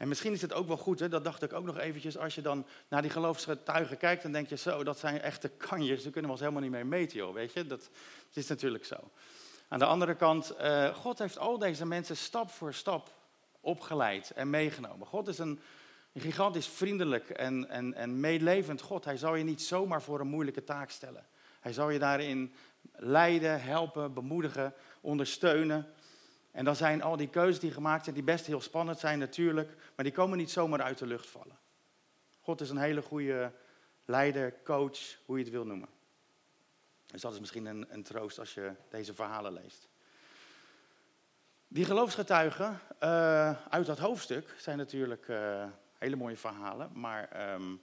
En 0.00 0.08
misschien 0.08 0.32
is 0.32 0.42
het 0.42 0.52
ook 0.52 0.66
wel 0.66 0.76
goed, 0.76 1.00
hè, 1.00 1.08
dat 1.08 1.24
dacht 1.24 1.42
ik 1.42 1.52
ook 1.52 1.64
nog 1.64 1.78
eventjes, 1.78 2.18
als 2.18 2.34
je 2.34 2.40
dan 2.40 2.66
naar 2.88 3.02
die 3.02 3.10
geloofsgetuigen 3.10 3.96
kijkt, 3.96 4.22
dan 4.22 4.32
denk 4.32 4.48
je 4.48 4.56
zo, 4.56 4.84
dat 4.84 4.98
zijn 4.98 5.20
echte 5.20 5.48
kanjes, 5.48 6.02
daar 6.02 6.12
kunnen 6.12 6.22
we 6.22 6.36
ons 6.36 6.40
helemaal 6.40 6.62
niet 6.62 6.70
mee 6.70 6.84
meten, 6.84 7.16
joh, 7.16 7.34
weet 7.34 7.52
je. 7.52 7.66
Dat, 7.66 7.90
is 8.32 8.46
natuurlijk 8.46 8.84
zo. 8.84 8.96
Aan 9.68 9.78
de 9.78 9.84
andere 9.84 10.14
kant, 10.14 10.54
uh, 10.60 10.94
God 10.94 11.18
heeft 11.18 11.38
al 11.38 11.58
deze 11.58 11.86
mensen 11.86 12.16
stap 12.16 12.50
voor 12.50 12.74
stap 12.74 13.14
opgeleid 13.60 14.30
en 14.30 14.50
meegenomen. 14.50 15.06
God 15.06 15.28
is 15.28 15.38
een, 15.38 15.60
een 16.12 16.20
gigantisch 16.20 16.68
vriendelijk 16.68 17.30
en, 17.30 17.68
en, 17.68 17.94
en 17.94 18.20
meelevend 18.20 18.80
God. 18.80 19.04
Hij 19.04 19.16
zal 19.16 19.34
je 19.34 19.44
niet 19.44 19.62
zomaar 19.62 20.02
voor 20.02 20.20
een 20.20 20.26
moeilijke 20.26 20.64
taak 20.64 20.90
stellen. 20.90 21.26
Hij 21.60 21.72
zal 21.72 21.90
je 21.90 21.98
daarin 21.98 22.54
leiden, 22.92 23.62
helpen, 23.62 24.14
bemoedigen, 24.14 24.74
ondersteunen. 25.00 25.86
En 26.50 26.64
dan 26.64 26.76
zijn 26.76 27.02
al 27.02 27.16
die 27.16 27.28
keuzes 27.28 27.60
die 27.60 27.72
gemaakt 27.72 28.02
zijn, 28.02 28.14
die 28.14 28.24
best 28.24 28.46
heel 28.46 28.60
spannend 28.60 28.98
zijn 28.98 29.18
natuurlijk, 29.18 29.74
maar 29.94 30.04
die 30.04 30.14
komen 30.14 30.38
niet 30.38 30.50
zomaar 30.50 30.82
uit 30.82 30.98
de 30.98 31.06
lucht 31.06 31.26
vallen. 31.26 31.58
God 32.40 32.60
is 32.60 32.70
een 32.70 32.78
hele 32.78 33.02
goede 33.02 33.52
leider, 34.04 34.54
coach, 34.64 34.98
hoe 35.24 35.38
je 35.38 35.44
het 35.44 35.52
wil 35.52 35.66
noemen. 35.66 35.88
Dus 37.06 37.20
dat 37.20 37.32
is 37.32 37.40
misschien 37.40 37.66
een, 37.66 37.86
een 37.88 38.02
troost 38.02 38.38
als 38.38 38.54
je 38.54 38.72
deze 38.88 39.14
verhalen 39.14 39.52
leest. 39.52 39.88
Die 41.68 41.84
geloofsgetuigen 41.84 42.80
uh, 43.02 43.66
uit 43.68 43.86
dat 43.86 43.98
hoofdstuk 43.98 44.54
zijn 44.58 44.78
natuurlijk 44.78 45.28
uh, 45.28 45.64
hele 45.98 46.16
mooie 46.16 46.36
verhalen, 46.36 46.90
maar 46.94 47.52
um, 47.52 47.82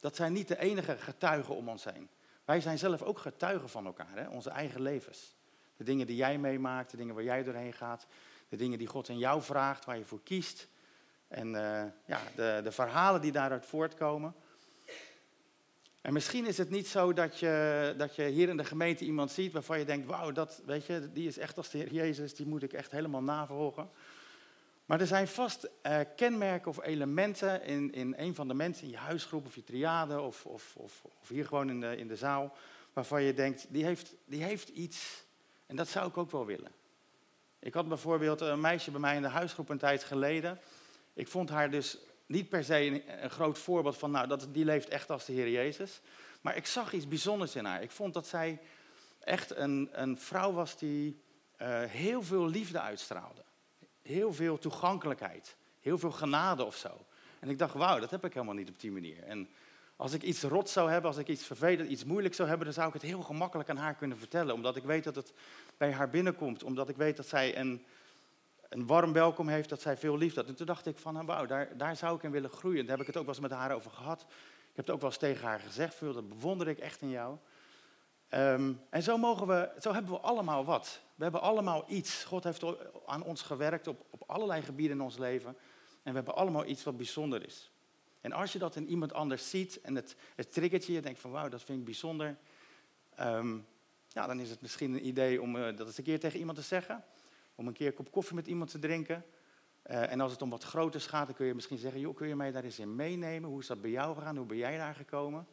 dat 0.00 0.16
zijn 0.16 0.32
niet 0.32 0.48
de 0.48 0.58
enige 0.58 0.96
getuigen 0.96 1.56
om 1.56 1.68
ons 1.68 1.84
heen. 1.84 2.08
Wij 2.44 2.60
zijn 2.60 2.78
zelf 2.78 3.02
ook 3.02 3.18
getuigen 3.18 3.68
van 3.68 3.86
elkaar, 3.86 4.14
hè? 4.14 4.28
onze 4.28 4.50
eigen 4.50 4.82
levens. 4.82 5.37
De 5.78 5.84
dingen 5.84 6.06
die 6.06 6.16
jij 6.16 6.38
meemaakt, 6.38 6.90
de 6.90 6.96
dingen 6.96 7.14
waar 7.14 7.24
jij 7.24 7.42
doorheen 7.42 7.72
gaat, 7.72 8.06
de 8.48 8.56
dingen 8.56 8.78
die 8.78 8.86
God 8.86 9.08
in 9.08 9.18
jou 9.18 9.42
vraagt, 9.42 9.84
waar 9.84 9.98
je 9.98 10.04
voor 10.04 10.22
kiest. 10.22 10.68
En 11.28 11.46
uh, 11.46 11.82
ja, 12.04 12.20
de, 12.34 12.60
de 12.64 12.72
verhalen 12.72 13.20
die 13.20 13.32
daaruit 13.32 13.66
voortkomen. 13.66 14.34
En 16.00 16.12
misschien 16.12 16.46
is 16.46 16.58
het 16.58 16.70
niet 16.70 16.88
zo 16.88 17.12
dat 17.12 17.38
je, 17.38 17.94
dat 17.96 18.16
je 18.16 18.22
hier 18.22 18.48
in 18.48 18.56
de 18.56 18.64
gemeente 18.64 19.04
iemand 19.04 19.30
ziet 19.30 19.52
waarvan 19.52 19.78
je 19.78 19.84
denkt, 19.84 20.06
wauw, 20.06 20.32
dat, 20.32 20.62
weet 20.66 20.86
je, 20.86 21.12
die 21.12 21.28
is 21.28 21.38
echt 21.38 21.56
als 21.56 21.70
de 21.70 21.78
Heer 21.78 21.92
Jezus, 21.92 22.34
die 22.34 22.46
moet 22.46 22.62
ik 22.62 22.72
echt 22.72 22.90
helemaal 22.90 23.22
navolgen. 23.22 23.90
Maar 24.86 25.00
er 25.00 25.06
zijn 25.06 25.28
vast 25.28 25.68
uh, 25.82 26.00
kenmerken 26.16 26.70
of 26.70 26.82
elementen 26.82 27.64
in, 27.64 27.92
in 27.92 28.14
een 28.16 28.34
van 28.34 28.48
de 28.48 28.54
mensen, 28.54 28.84
in 28.84 28.90
je 28.90 28.96
huisgroep 28.96 29.46
of 29.46 29.54
je 29.54 29.64
triade 29.64 30.20
of, 30.20 30.46
of, 30.46 30.74
of, 30.76 31.02
of 31.20 31.28
hier 31.28 31.46
gewoon 31.46 31.70
in 31.70 31.80
de, 31.80 31.96
in 31.96 32.08
de 32.08 32.16
zaal, 32.16 32.56
waarvan 32.92 33.22
je 33.22 33.34
denkt, 33.34 33.66
die 33.68 33.84
heeft, 33.84 34.14
die 34.24 34.42
heeft 34.42 34.68
iets 34.68 35.24
en 35.68 35.76
dat 35.76 35.88
zou 35.88 36.08
ik 36.08 36.16
ook 36.16 36.30
wel 36.30 36.46
willen. 36.46 36.72
Ik 37.58 37.74
had 37.74 37.88
bijvoorbeeld 37.88 38.40
een 38.40 38.60
meisje 38.60 38.90
bij 38.90 39.00
mij 39.00 39.16
in 39.16 39.22
de 39.22 39.28
huisgroep 39.28 39.68
een 39.68 39.78
tijd 39.78 40.04
geleden. 40.04 40.60
Ik 41.14 41.28
vond 41.28 41.48
haar 41.50 41.70
dus 41.70 41.98
niet 42.26 42.48
per 42.48 42.64
se 42.64 43.02
een, 43.22 43.30
groot 43.30 43.58
voorbeeld 43.58 43.96
van, 43.96 44.10
nou, 44.10 44.26
dat, 44.26 44.48
die 44.52 44.64
leeft 44.64 44.88
echt 44.88 45.10
als 45.10 45.24
de 45.24 45.32
Heer 45.32 45.50
Jezus. 45.50 46.00
Maar 46.40 46.56
ik 46.56 46.66
zag 46.66 46.92
iets 46.92 47.08
bijzonders 47.08 47.56
in 47.56 47.64
haar. 47.64 47.82
Ik 47.82 47.90
vond 47.90 48.14
dat 48.14 48.26
zij 48.26 48.60
echt 49.20 49.56
een, 49.56 49.88
een 49.92 50.18
vrouw 50.18 50.52
was 50.52 50.78
die 50.78 51.20
uh, 51.62 51.82
heel 51.82 52.22
veel 52.22 52.46
liefde 52.46 52.80
uitstraalde. 52.80 53.44
Heel 54.02 54.32
veel 54.32 54.58
toegankelijkheid. 54.58 55.56
Heel 55.80 55.98
veel 55.98 56.12
genade 56.12 56.64
of 56.64 56.76
zo. 56.76 57.06
En 57.40 57.48
ik 57.48 57.58
dacht, 57.58 57.74
wauw, 57.74 57.98
dat 57.98 58.10
heb 58.10 58.24
ik 58.24 58.34
helemaal 58.34 58.54
niet 58.54 58.68
op 58.68 58.80
die 58.80 58.90
manier. 58.90 59.22
En 59.22 59.48
als 59.98 60.12
ik 60.12 60.22
iets 60.22 60.42
rot 60.42 60.70
zou 60.70 60.90
hebben, 60.90 61.10
als 61.10 61.20
ik 61.20 61.28
iets 61.28 61.44
vervelend, 61.44 61.90
iets 61.90 62.04
moeilijk 62.04 62.34
zou 62.34 62.48
hebben, 62.48 62.66
dan 62.66 62.74
zou 62.74 62.88
ik 62.88 62.94
het 62.94 63.02
heel 63.02 63.22
gemakkelijk 63.22 63.68
aan 63.68 63.76
haar 63.76 63.94
kunnen 63.94 64.18
vertellen. 64.18 64.54
Omdat 64.54 64.76
ik 64.76 64.82
weet 64.82 65.04
dat 65.04 65.14
het 65.14 65.32
bij 65.76 65.92
haar 65.92 66.10
binnenkomt. 66.10 66.62
Omdat 66.62 66.88
ik 66.88 66.96
weet 66.96 67.16
dat 67.16 67.26
zij 67.26 67.58
een, 67.58 67.84
een 68.68 68.86
warm 68.86 69.12
welkom 69.12 69.48
heeft, 69.48 69.68
dat 69.68 69.80
zij 69.80 69.96
veel 69.96 70.16
liefde 70.16 70.40
had. 70.40 70.48
En 70.48 70.54
toen 70.54 70.66
dacht 70.66 70.86
ik 70.86 70.98
van, 70.98 71.14
nou, 71.14 71.26
wauw, 71.26 71.46
daar, 71.46 71.76
daar 71.76 71.96
zou 71.96 72.16
ik 72.16 72.22
in 72.22 72.30
willen 72.30 72.50
groeien. 72.50 72.86
Daar 72.86 72.90
heb 72.90 73.00
ik 73.00 73.06
het 73.06 73.16
ook 73.16 73.24
wel 73.24 73.34
eens 73.34 73.42
met 73.42 73.50
haar 73.50 73.74
over 73.74 73.90
gehad. 73.90 74.20
Ik 74.20 74.76
heb 74.76 74.86
het 74.86 74.90
ook 74.90 75.00
wel 75.00 75.10
eens 75.10 75.18
tegen 75.18 75.46
haar 75.46 75.60
gezegd, 75.60 75.94
veel, 75.94 76.12
dat 76.12 76.28
bewonder 76.28 76.68
ik 76.68 76.78
echt 76.78 77.00
in 77.00 77.10
jou. 77.10 77.36
Um, 78.34 78.80
en 78.90 79.02
zo, 79.02 79.16
mogen 79.16 79.46
we, 79.46 79.70
zo 79.80 79.92
hebben 79.92 80.12
we 80.12 80.18
allemaal 80.18 80.64
wat. 80.64 81.00
We 81.14 81.22
hebben 81.22 81.40
allemaal 81.40 81.84
iets. 81.86 82.24
God 82.24 82.44
heeft 82.44 82.64
aan 83.06 83.22
ons 83.22 83.42
gewerkt 83.42 83.86
op, 83.86 84.04
op 84.10 84.22
allerlei 84.26 84.62
gebieden 84.62 84.96
in 84.96 85.02
ons 85.02 85.18
leven. 85.18 85.56
En 86.02 86.10
we 86.10 86.16
hebben 86.16 86.34
allemaal 86.34 86.66
iets 86.66 86.84
wat 86.84 86.96
bijzonder 86.96 87.46
is. 87.46 87.70
En 88.28 88.34
als 88.34 88.52
je 88.52 88.58
dat 88.58 88.76
in 88.76 88.88
iemand 88.88 89.12
anders 89.12 89.50
ziet 89.50 89.80
en 89.80 89.94
het, 89.94 90.16
het 90.34 90.52
triggert 90.52 90.84
je, 90.84 90.92
je 90.92 91.00
denkt 91.00 91.20
van 91.20 91.30
wauw, 91.30 91.48
dat 91.48 91.62
vind 91.62 91.78
ik 91.78 91.84
bijzonder. 91.84 92.36
Um, 93.20 93.66
ja, 94.08 94.26
dan 94.26 94.40
is 94.40 94.50
het 94.50 94.60
misschien 94.60 94.92
een 94.92 95.06
idee 95.06 95.42
om 95.42 95.56
uh, 95.56 95.76
dat 95.76 95.86
eens 95.86 95.98
een 95.98 96.04
keer 96.04 96.20
tegen 96.20 96.38
iemand 96.38 96.58
te 96.58 96.64
zeggen. 96.64 97.04
Om 97.54 97.66
een 97.66 97.72
keer 97.72 97.86
een 97.86 97.94
kop 97.94 98.10
koffie 98.10 98.34
met 98.34 98.46
iemand 98.46 98.70
te 98.70 98.78
drinken. 98.78 99.24
Uh, 99.90 100.12
en 100.12 100.20
als 100.20 100.32
het 100.32 100.42
om 100.42 100.50
wat 100.50 100.64
groters 100.64 101.06
gaat, 101.06 101.26
dan 101.26 101.34
kun 101.34 101.46
je 101.46 101.54
misschien 101.54 101.78
zeggen, 101.78 102.00
joh, 102.00 102.16
kun 102.16 102.28
je 102.28 102.36
mij 102.36 102.50
daar 102.50 102.64
eens 102.64 102.78
in 102.78 102.96
meenemen? 102.96 103.50
Hoe 103.50 103.60
is 103.60 103.66
dat 103.66 103.80
bij 103.80 103.90
jou 103.90 104.14
gegaan? 104.14 104.36
Hoe 104.36 104.46
ben 104.46 104.56
jij 104.56 104.76
daar 104.76 104.94
gekomen? 104.94 105.46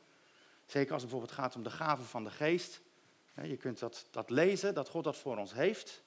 Zeker 0.65 0.93
als 0.93 1.01
het 1.01 1.11
bijvoorbeeld 1.11 1.39
gaat 1.39 1.55
om 1.55 1.63
de 1.63 1.69
gaven 1.69 2.05
van 2.05 2.23
de 2.23 2.31
geest. 2.31 2.81
je 3.43 3.57
kunt 3.57 3.79
dat, 3.79 4.07
dat 4.11 4.29
lezen, 4.29 4.73
dat 4.73 4.89
God 4.89 5.03
dat 5.03 5.17
voor 5.17 5.37
ons 5.37 5.53
heeft. 5.53 6.03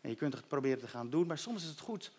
En 0.00 0.10
je 0.10 0.16
kunt 0.16 0.34
het 0.34 0.48
proberen 0.48 0.78
te 0.78 0.88
gaan 0.88 1.10
doen. 1.10 1.26
Maar 1.26 1.38
soms 1.38 1.62
is 1.62 1.68
het 1.68 1.80
goed 1.80 2.12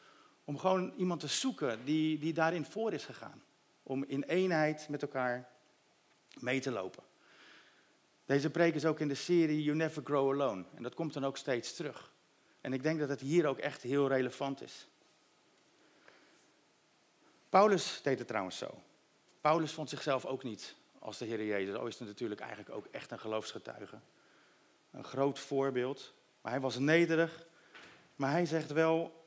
om 0.43 0.57
gewoon 0.57 0.93
iemand 0.97 1.19
te 1.19 1.27
zoeken 1.27 1.85
die, 1.85 2.19
die 2.19 2.33
daarin 2.33 2.65
voor 2.65 2.93
is 2.93 3.05
gegaan 3.05 3.41
om 3.89 4.03
in 4.03 4.23
eenheid 4.23 4.89
met 4.89 5.01
elkaar 5.01 5.49
mee 6.39 6.59
te 6.59 6.71
lopen. 6.71 7.03
Deze 8.25 8.49
preek 8.49 8.75
is 8.75 8.85
ook 8.85 8.99
in 8.99 9.07
de 9.07 9.15
serie 9.15 9.63
You 9.63 9.77
Never 9.77 10.03
Grow 10.03 10.31
Alone. 10.31 10.65
En 10.75 10.83
dat 10.83 10.93
komt 10.93 11.13
dan 11.13 11.25
ook 11.25 11.37
steeds 11.37 11.75
terug. 11.75 12.11
En 12.61 12.73
ik 12.73 12.83
denk 12.83 12.99
dat 12.99 13.09
het 13.09 13.21
hier 13.21 13.47
ook 13.47 13.57
echt 13.57 13.81
heel 13.81 14.07
relevant 14.07 14.61
is. 14.61 14.87
Paulus 17.49 17.99
deed 18.03 18.19
het 18.19 18.27
trouwens 18.27 18.57
zo. 18.57 18.83
Paulus 19.41 19.71
vond 19.71 19.89
zichzelf 19.89 20.25
ook 20.25 20.43
niet 20.43 20.75
als 20.99 21.17
de 21.17 21.25
Heer 21.25 21.45
Jezus. 21.45 21.75
Al 21.75 21.87
is 21.87 21.97
hij 21.97 22.07
natuurlijk 22.07 22.41
eigenlijk 22.41 22.75
ook 22.75 22.85
echt 22.85 23.11
een 23.11 23.19
geloofsgetuige. 23.19 23.99
Een 24.91 25.03
groot 25.03 25.39
voorbeeld. 25.39 26.13
Maar 26.41 26.51
hij 26.51 26.61
was 26.61 26.77
nederig. 26.77 27.45
Maar 28.15 28.31
hij 28.31 28.45
zegt 28.45 28.71
wel, 28.71 29.25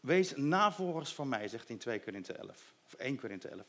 Wees 0.00 0.36
navolgers 0.36 1.14
van 1.14 1.28
mij, 1.28 1.48
zegt 1.48 1.68
in 1.68 1.78
2 1.78 2.00
Korinthe 2.00 2.32
11. 2.32 2.73
Of 2.94 3.00
1 3.00 3.20
Korinthe 3.20 3.48
11. 3.48 3.66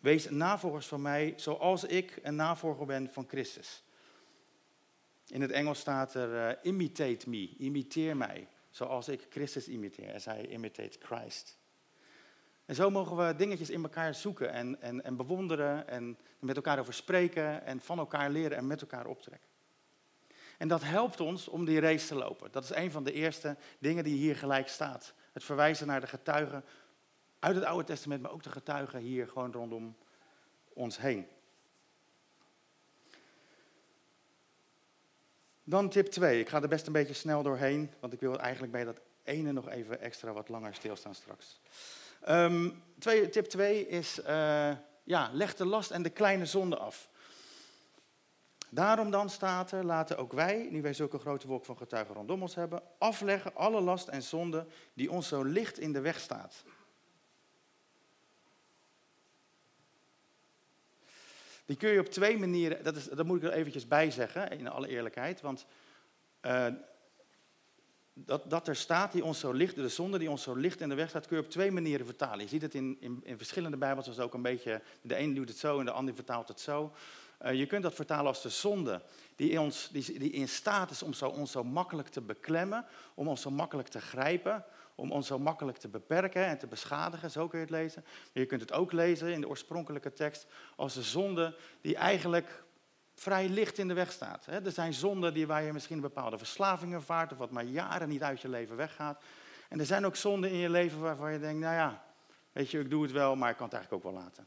Wees 0.00 0.30
navolgers 0.30 0.86
van 0.86 1.02
mij, 1.02 1.32
zoals 1.36 1.84
ik 1.84 2.18
een 2.22 2.34
navolger 2.34 2.86
ben 2.86 3.10
van 3.10 3.28
Christus. 3.28 3.82
In 5.26 5.40
het 5.40 5.50
Engels 5.50 5.78
staat 5.78 6.14
er, 6.14 6.50
uh, 6.50 6.56
imitate 6.62 7.28
me, 7.28 7.56
imiteer 7.56 8.16
mij, 8.16 8.48
zoals 8.70 9.08
ik 9.08 9.26
Christus 9.30 9.68
imiteer. 9.68 10.08
En 10.08 10.20
zij 10.20 10.46
imitate 10.48 10.98
Christ. 11.02 11.58
En 12.64 12.74
zo 12.74 12.90
mogen 12.90 13.16
we 13.16 13.36
dingetjes 13.36 13.70
in 13.70 13.82
elkaar 13.82 14.14
zoeken 14.14 14.52
en, 14.52 14.80
en, 14.80 15.04
en 15.04 15.16
bewonderen 15.16 15.88
en 15.88 16.18
met 16.38 16.56
elkaar 16.56 16.78
over 16.78 16.94
spreken 16.94 17.64
en 17.64 17.80
van 17.80 17.98
elkaar 17.98 18.30
leren 18.30 18.56
en 18.56 18.66
met 18.66 18.80
elkaar 18.80 19.06
optrekken. 19.06 19.48
En 20.58 20.68
dat 20.68 20.82
helpt 20.82 21.20
ons 21.20 21.48
om 21.48 21.64
die 21.64 21.80
race 21.80 22.06
te 22.06 22.14
lopen. 22.14 22.52
Dat 22.52 22.64
is 22.64 22.74
een 22.74 22.90
van 22.90 23.04
de 23.04 23.12
eerste 23.12 23.56
dingen 23.78 24.04
die 24.04 24.16
hier 24.16 24.36
gelijk 24.36 24.68
staat. 24.68 25.14
Het 25.32 25.44
verwijzen 25.44 25.86
naar 25.86 26.00
de 26.00 26.06
getuigen 26.06 26.64
uit 27.42 27.54
het 27.54 27.64
Oude 27.64 27.84
Testament, 27.84 28.22
maar 28.22 28.30
ook 28.30 28.42
de 28.42 28.50
getuigen 28.50 28.98
hier 28.98 29.28
gewoon 29.28 29.52
rondom 29.52 29.96
ons 30.72 30.98
heen. 30.98 31.26
Dan 35.64 35.88
tip 35.88 36.06
2. 36.06 36.40
Ik 36.40 36.48
ga 36.48 36.62
er 36.62 36.68
best 36.68 36.86
een 36.86 36.92
beetje 36.92 37.14
snel 37.14 37.42
doorheen, 37.42 37.90
want 38.00 38.12
ik 38.12 38.20
wil 38.20 38.38
eigenlijk 38.38 38.72
bij 38.72 38.84
dat 38.84 39.00
ene 39.24 39.52
nog 39.52 39.68
even 39.68 40.00
extra 40.00 40.32
wat 40.32 40.48
langer 40.48 40.74
stilstaan 40.74 41.14
straks. 41.14 41.60
Um, 42.28 42.82
twee, 42.98 43.28
tip 43.28 43.44
2 43.44 43.88
is, 43.88 44.18
uh, 44.18 44.26
ja, 45.04 45.30
leg 45.32 45.54
de 45.54 45.66
last 45.66 45.90
en 45.90 46.02
de 46.02 46.10
kleine 46.10 46.46
zonde 46.46 46.76
af. 46.76 47.08
Daarom 48.68 49.10
dan 49.10 49.30
staat 49.30 49.72
er, 49.72 49.84
laten 49.84 50.18
ook 50.18 50.32
wij, 50.32 50.68
nu 50.70 50.82
wij 50.82 50.94
zulke 50.94 51.18
grote 51.18 51.46
wolk 51.46 51.64
van 51.64 51.76
getuigen 51.76 52.14
rondom 52.14 52.42
ons 52.42 52.54
hebben, 52.54 52.82
afleggen 52.98 53.54
alle 53.54 53.80
last 53.80 54.08
en 54.08 54.22
zonde 54.22 54.66
die 54.94 55.10
ons 55.10 55.28
zo 55.28 55.42
licht 55.42 55.78
in 55.78 55.92
de 55.92 56.00
weg 56.00 56.20
staat. 56.20 56.64
Die 61.64 61.76
kun 61.76 61.90
je 61.90 62.00
op 62.00 62.06
twee 62.06 62.38
manieren, 62.38 62.84
dat, 62.84 62.96
is, 62.96 63.04
dat 63.04 63.26
moet 63.26 63.36
ik 63.36 63.42
er 63.42 63.52
eventjes 63.52 63.88
bij 63.88 64.10
zeggen, 64.10 64.50
in 64.50 64.68
alle 64.68 64.88
eerlijkheid. 64.88 65.40
Want 65.40 65.66
uh, 66.42 66.66
dat, 68.14 68.50
dat 68.50 68.68
er 68.68 68.76
staat 68.76 69.12
die 69.12 69.24
ons 69.24 69.38
zo 69.38 69.52
licht, 69.52 69.74
de 69.74 69.88
zonde 69.88 70.18
die 70.18 70.30
ons 70.30 70.42
zo 70.42 70.54
licht 70.54 70.80
in 70.80 70.88
de 70.88 70.94
weg 70.94 71.08
staat, 71.08 71.26
kun 71.26 71.36
je 71.36 71.42
op 71.42 71.50
twee 71.50 71.70
manieren 71.70 72.06
vertalen. 72.06 72.40
Je 72.40 72.48
ziet 72.48 72.62
het 72.62 72.74
in, 72.74 72.96
in, 73.00 73.20
in 73.24 73.36
verschillende 73.36 73.76
Bijbels, 73.76 74.06
dus 74.06 74.18
ook 74.18 74.34
een 74.34 74.42
beetje, 74.42 74.82
de 75.02 75.18
een 75.18 75.34
doet 75.34 75.48
het 75.48 75.58
zo 75.58 75.78
en 75.78 75.84
de 75.84 75.90
ander 75.90 76.14
vertaalt 76.14 76.48
het 76.48 76.60
zo. 76.60 76.92
Uh, 77.42 77.54
je 77.54 77.66
kunt 77.66 77.82
dat 77.82 77.94
vertalen 77.94 78.26
als 78.26 78.42
de 78.42 78.48
zonde 78.48 79.02
die 79.36 79.50
in, 79.50 79.58
ons, 79.58 79.88
die, 79.92 80.18
die 80.18 80.30
in 80.30 80.48
staat 80.48 80.90
is 80.90 81.02
om 81.02 81.12
zo, 81.12 81.28
ons 81.28 81.50
zo 81.50 81.64
makkelijk 81.64 82.08
te 82.08 82.20
beklemmen, 82.20 82.86
om 83.14 83.28
ons 83.28 83.40
zo 83.40 83.50
makkelijk 83.50 83.88
te 83.88 84.00
grijpen, 84.00 84.64
om 84.94 85.12
ons 85.12 85.26
zo 85.26 85.38
makkelijk 85.38 85.78
te 85.78 85.88
beperken 85.88 86.46
en 86.46 86.58
te 86.58 86.66
beschadigen. 86.66 87.30
Zo 87.30 87.48
kun 87.48 87.58
je 87.58 87.64
het 87.64 87.74
lezen. 87.74 88.02
Maar 88.04 88.42
je 88.42 88.46
kunt 88.46 88.60
het 88.60 88.72
ook 88.72 88.92
lezen 88.92 89.32
in 89.32 89.40
de 89.40 89.48
oorspronkelijke 89.48 90.12
tekst 90.12 90.46
als 90.76 90.94
de 90.94 91.02
zonde 91.02 91.56
die 91.80 91.96
eigenlijk 91.96 92.64
vrij 93.14 93.48
licht 93.48 93.78
in 93.78 93.88
de 93.88 93.94
weg 93.94 94.12
staat. 94.12 94.46
Er 94.46 94.72
zijn 94.72 94.94
zonden 94.94 95.34
die 95.34 95.46
waar 95.46 95.62
je 95.62 95.72
misschien 95.72 95.96
een 95.96 96.02
bepaalde 96.02 96.38
verslaving 96.38 96.92
ervaart 96.92 97.32
of 97.32 97.38
wat 97.38 97.50
maar 97.50 97.64
jaren 97.64 98.08
niet 98.08 98.22
uit 98.22 98.40
je 98.40 98.48
leven 98.48 98.76
weggaat. 98.76 99.22
En 99.68 99.78
er 99.78 99.86
zijn 99.86 100.06
ook 100.06 100.16
zonden 100.16 100.50
in 100.50 100.56
je 100.56 100.70
leven 100.70 101.00
waarvan 101.00 101.32
je 101.32 101.38
denkt, 101.38 101.60
nou 101.60 101.74
ja, 101.74 102.04
weet 102.52 102.70
je, 102.70 102.80
ik 102.80 102.90
doe 102.90 103.02
het 103.02 103.12
wel, 103.12 103.36
maar 103.36 103.50
ik 103.50 103.56
kan 103.56 103.66
het 103.66 103.74
eigenlijk 103.74 104.04
ook 104.04 104.12
wel 104.12 104.22
laten. 104.22 104.46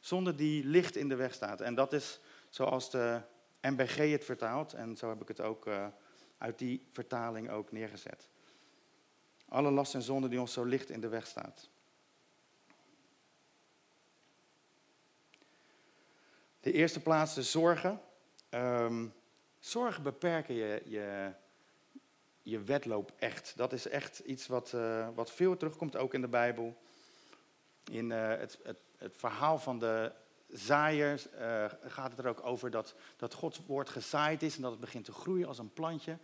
Zonde 0.00 0.34
die 0.34 0.64
licht 0.64 0.96
in 0.96 1.08
de 1.08 1.14
weg 1.14 1.34
staat. 1.34 1.60
En 1.60 1.74
dat 1.74 1.92
is 1.92 2.20
zoals 2.48 2.90
de 2.90 3.20
MBG 3.60 4.10
het 4.10 4.24
vertaalt. 4.24 4.72
En 4.72 4.96
zo 4.96 5.08
heb 5.08 5.20
ik 5.20 5.28
het 5.28 5.40
ook 5.40 5.66
uh, 5.66 5.86
uit 6.38 6.58
die 6.58 6.86
vertaling 6.90 7.50
ook 7.50 7.72
neergezet. 7.72 8.28
Alle 9.52 9.70
last 9.70 9.94
en 9.94 10.02
zonden 10.02 10.30
die 10.30 10.40
ons 10.40 10.52
zo 10.52 10.64
licht 10.64 10.90
in 10.90 11.00
de 11.00 11.08
weg 11.08 11.26
staat. 11.26 11.68
De 16.60 16.72
eerste 16.72 17.00
plaats 17.00 17.34
de 17.34 17.42
zorgen. 17.42 18.00
Um, 18.50 19.14
zorgen 19.58 20.02
beperken 20.02 20.54
je, 20.54 20.82
je, 20.84 21.32
je 22.42 22.60
wedloop 22.60 23.12
echt. 23.18 23.52
Dat 23.56 23.72
is 23.72 23.88
echt 23.88 24.18
iets 24.18 24.46
wat, 24.46 24.72
uh, 24.74 25.08
wat 25.14 25.32
veel 25.32 25.56
terugkomt, 25.56 25.96
ook 25.96 26.14
in 26.14 26.20
de 26.20 26.28
Bijbel. 26.28 26.76
In 27.90 28.10
uh, 28.10 28.28
het, 28.28 28.58
het, 28.62 28.78
het, 28.96 29.16
verhaal 29.16 29.58
van 29.58 29.78
de 29.78 30.12
zaaiers 30.48 31.26
uh, 31.32 31.64
gaat 31.84 32.10
het 32.10 32.18
er 32.18 32.28
ook 32.28 32.44
over 32.44 32.70
dat, 32.70 32.94
dat 33.16 33.34
Gods 33.34 33.60
woord 33.66 33.88
gezaaid 33.88 34.42
is 34.42 34.56
en 34.56 34.62
dat 34.62 34.70
het 34.70 34.80
begint 34.80 35.04
te 35.04 35.12
groeien 35.12 35.48
als 35.48 35.58
een 35.58 35.72
plantje. 35.72 36.18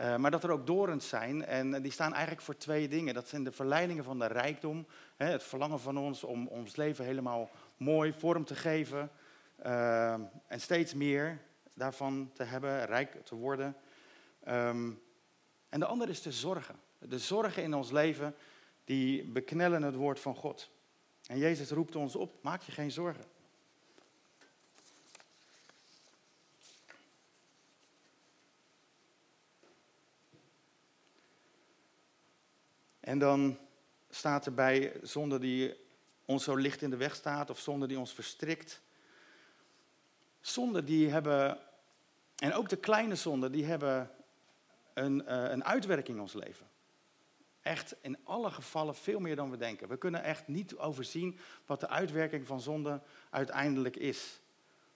Uh, 0.00 0.16
maar 0.16 0.30
dat 0.30 0.44
er 0.44 0.50
ook 0.50 0.66
dorens 0.66 1.08
zijn 1.08 1.44
en 1.44 1.82
die 1.82 1.92
staan 1.92 2.12
eigenlijk 2.12 2.42
voor 2.42 2.56
twee 2.56 2.88
dingen. 2.88 3.14
Dat 3.14 3.28
zijn 3.28 3.44
de 3.44 3.52
verleidingen 3.52 4.04
van 4.04 4.18
de 4.18 4.26
rijkdom, 4.26 4.86
hè, 5.16 5.26
het 5.26 5.42
verlangen 5.42 5.80
van 5.80 5.98
ons 5.98 6.24
om 6.24 6.46
ons 6.46 6.76
leven 6.76 7.04
helemaal 7.04 7.50
mooi 7.76 8.12
vorm 8.12 8.44
te 8.44 8.54
geven. 8.54 9.10
Uh, 9.66 10.12
en 10.46 10.60
steeds 10.60 10.94
meer 10.94 11.38
daarvan 11.74 12.30
te 12.34 12.42
hebben, 12.42 12.84
rijk 12.84 13.24
te 13.24 13.34
worden. 13.34 13.76
Um, 14.48 15.02
en 15.68 15.80
de 15.80 15.86
andere 15.86 16.10
is 16.10 16.22
de 16.22 16.32
zorgen. 16.32 16.76
De 16.98 17.18
zorgen 17.18 17.62
in 17.62 17.74
ons 17.74 17.90
leven 17.90 18.34
die 18.84 19.24
beknellen 19.24 19.82
het 19.82 19.94
woord 19.94 20.20
van 20.20 20.34
God. 20.34 20.70
En 21.26 21.38
Jezus 21.38 21.70
roept 21.70 21.96
ons 21.96 22.16
op, 22.16 22.42
maak 22.42 22.62
je 22.62 22.72
geen 22.72 22.90
zorgen. 22.90 23.24
En 33.08 33.18
dan 33.18 33.58
staat 34.10 34.46
erbij 34.46 34.92
zonde 35.02 35.38
die 35.38 35.74
ons 36.24 36.44
zo 36.44 36.56
licht 36.56 36.82
in 36.82 36.90
de 36.90 36.96
weg 36.96 37.14
staat 37.14 37.50
of 37.50 37.58
zonde 37.58 37.86
die 37.86 37.98
ons 37.98 38.12
verstrikt. 38.12 38.82
Zonden 40.40 40.84
die 40.84 41.08
hebben, 41.08 41.58
en 42.36 42.54
ook 42.54 42.68
de 42.68 42.76
kleine 42.76 43.14
zonden, 43.14 43.52
die 43.52 43.64
hebben 43.64 44.10
een, 44.94 45.22
uh, 45.28 45.50
een 45.50 45.64
uitwerking 45.64 46.16
in 46.16 46.22
ons 46.22 46.32
leven. 46.32 46.66
Echt 47.62 47.94
in 48.00 48.18
alle 48.24 48.50
gevallen 48.50 48.94
veel 48.94 49.20
meer 49.20 49.36
dan 49.36 49.50
we 49.50 49.56
denken. 49.56 49.88
We 49.88 49.96
kunnen 49.96 50.22
echt 50.22 50.48
niet 50.48 50.76
overzien 50.76 51.38
wat 51.66 51.80
de 51.80 51.88
uitwerking 51.88 52.46
van 52.46 52.60
zonde 52.60 53.00
uiteindelijk 53.30 53.96
is. 53.96 54.40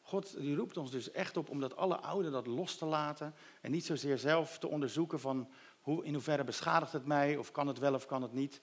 God 0.02 0.40
die 0.40 0.56
roept 0.56 0.76
ons 0.76 0.90
dus 0.90 1.10
echt 1.10 1.36
op 1.36 1.48
om 1.48 1.60
dat 1.60 1.76
alle 1.76 1.96
oude 1.96 2.30
dat 2.30 2.46
los 2.46 2.76
te 2.76 2.84
laten 2.84 3.34
en 3.60 3.70
niet 3.70 3.84
zozeer 3.84 4.18
zelf 4.18 4.58
te 4.58 4.68
onderzoeken 4.68 5.20
van 5.20 5.48
hoe, 5.82 6.04
in 6.04 6.12
hoeverre 6.12 6.44
beschadigt 6.44 6.92
het 6.92 7.06
mij 7.06 7.36
of 7.36 7.52
kan 7.52 7.66
het 7.66 7.78
wel 7.78 7.94
of 7.94 8.06
kan 8.06 8.22
het 8.22 8.32
niet. 8.32 8.60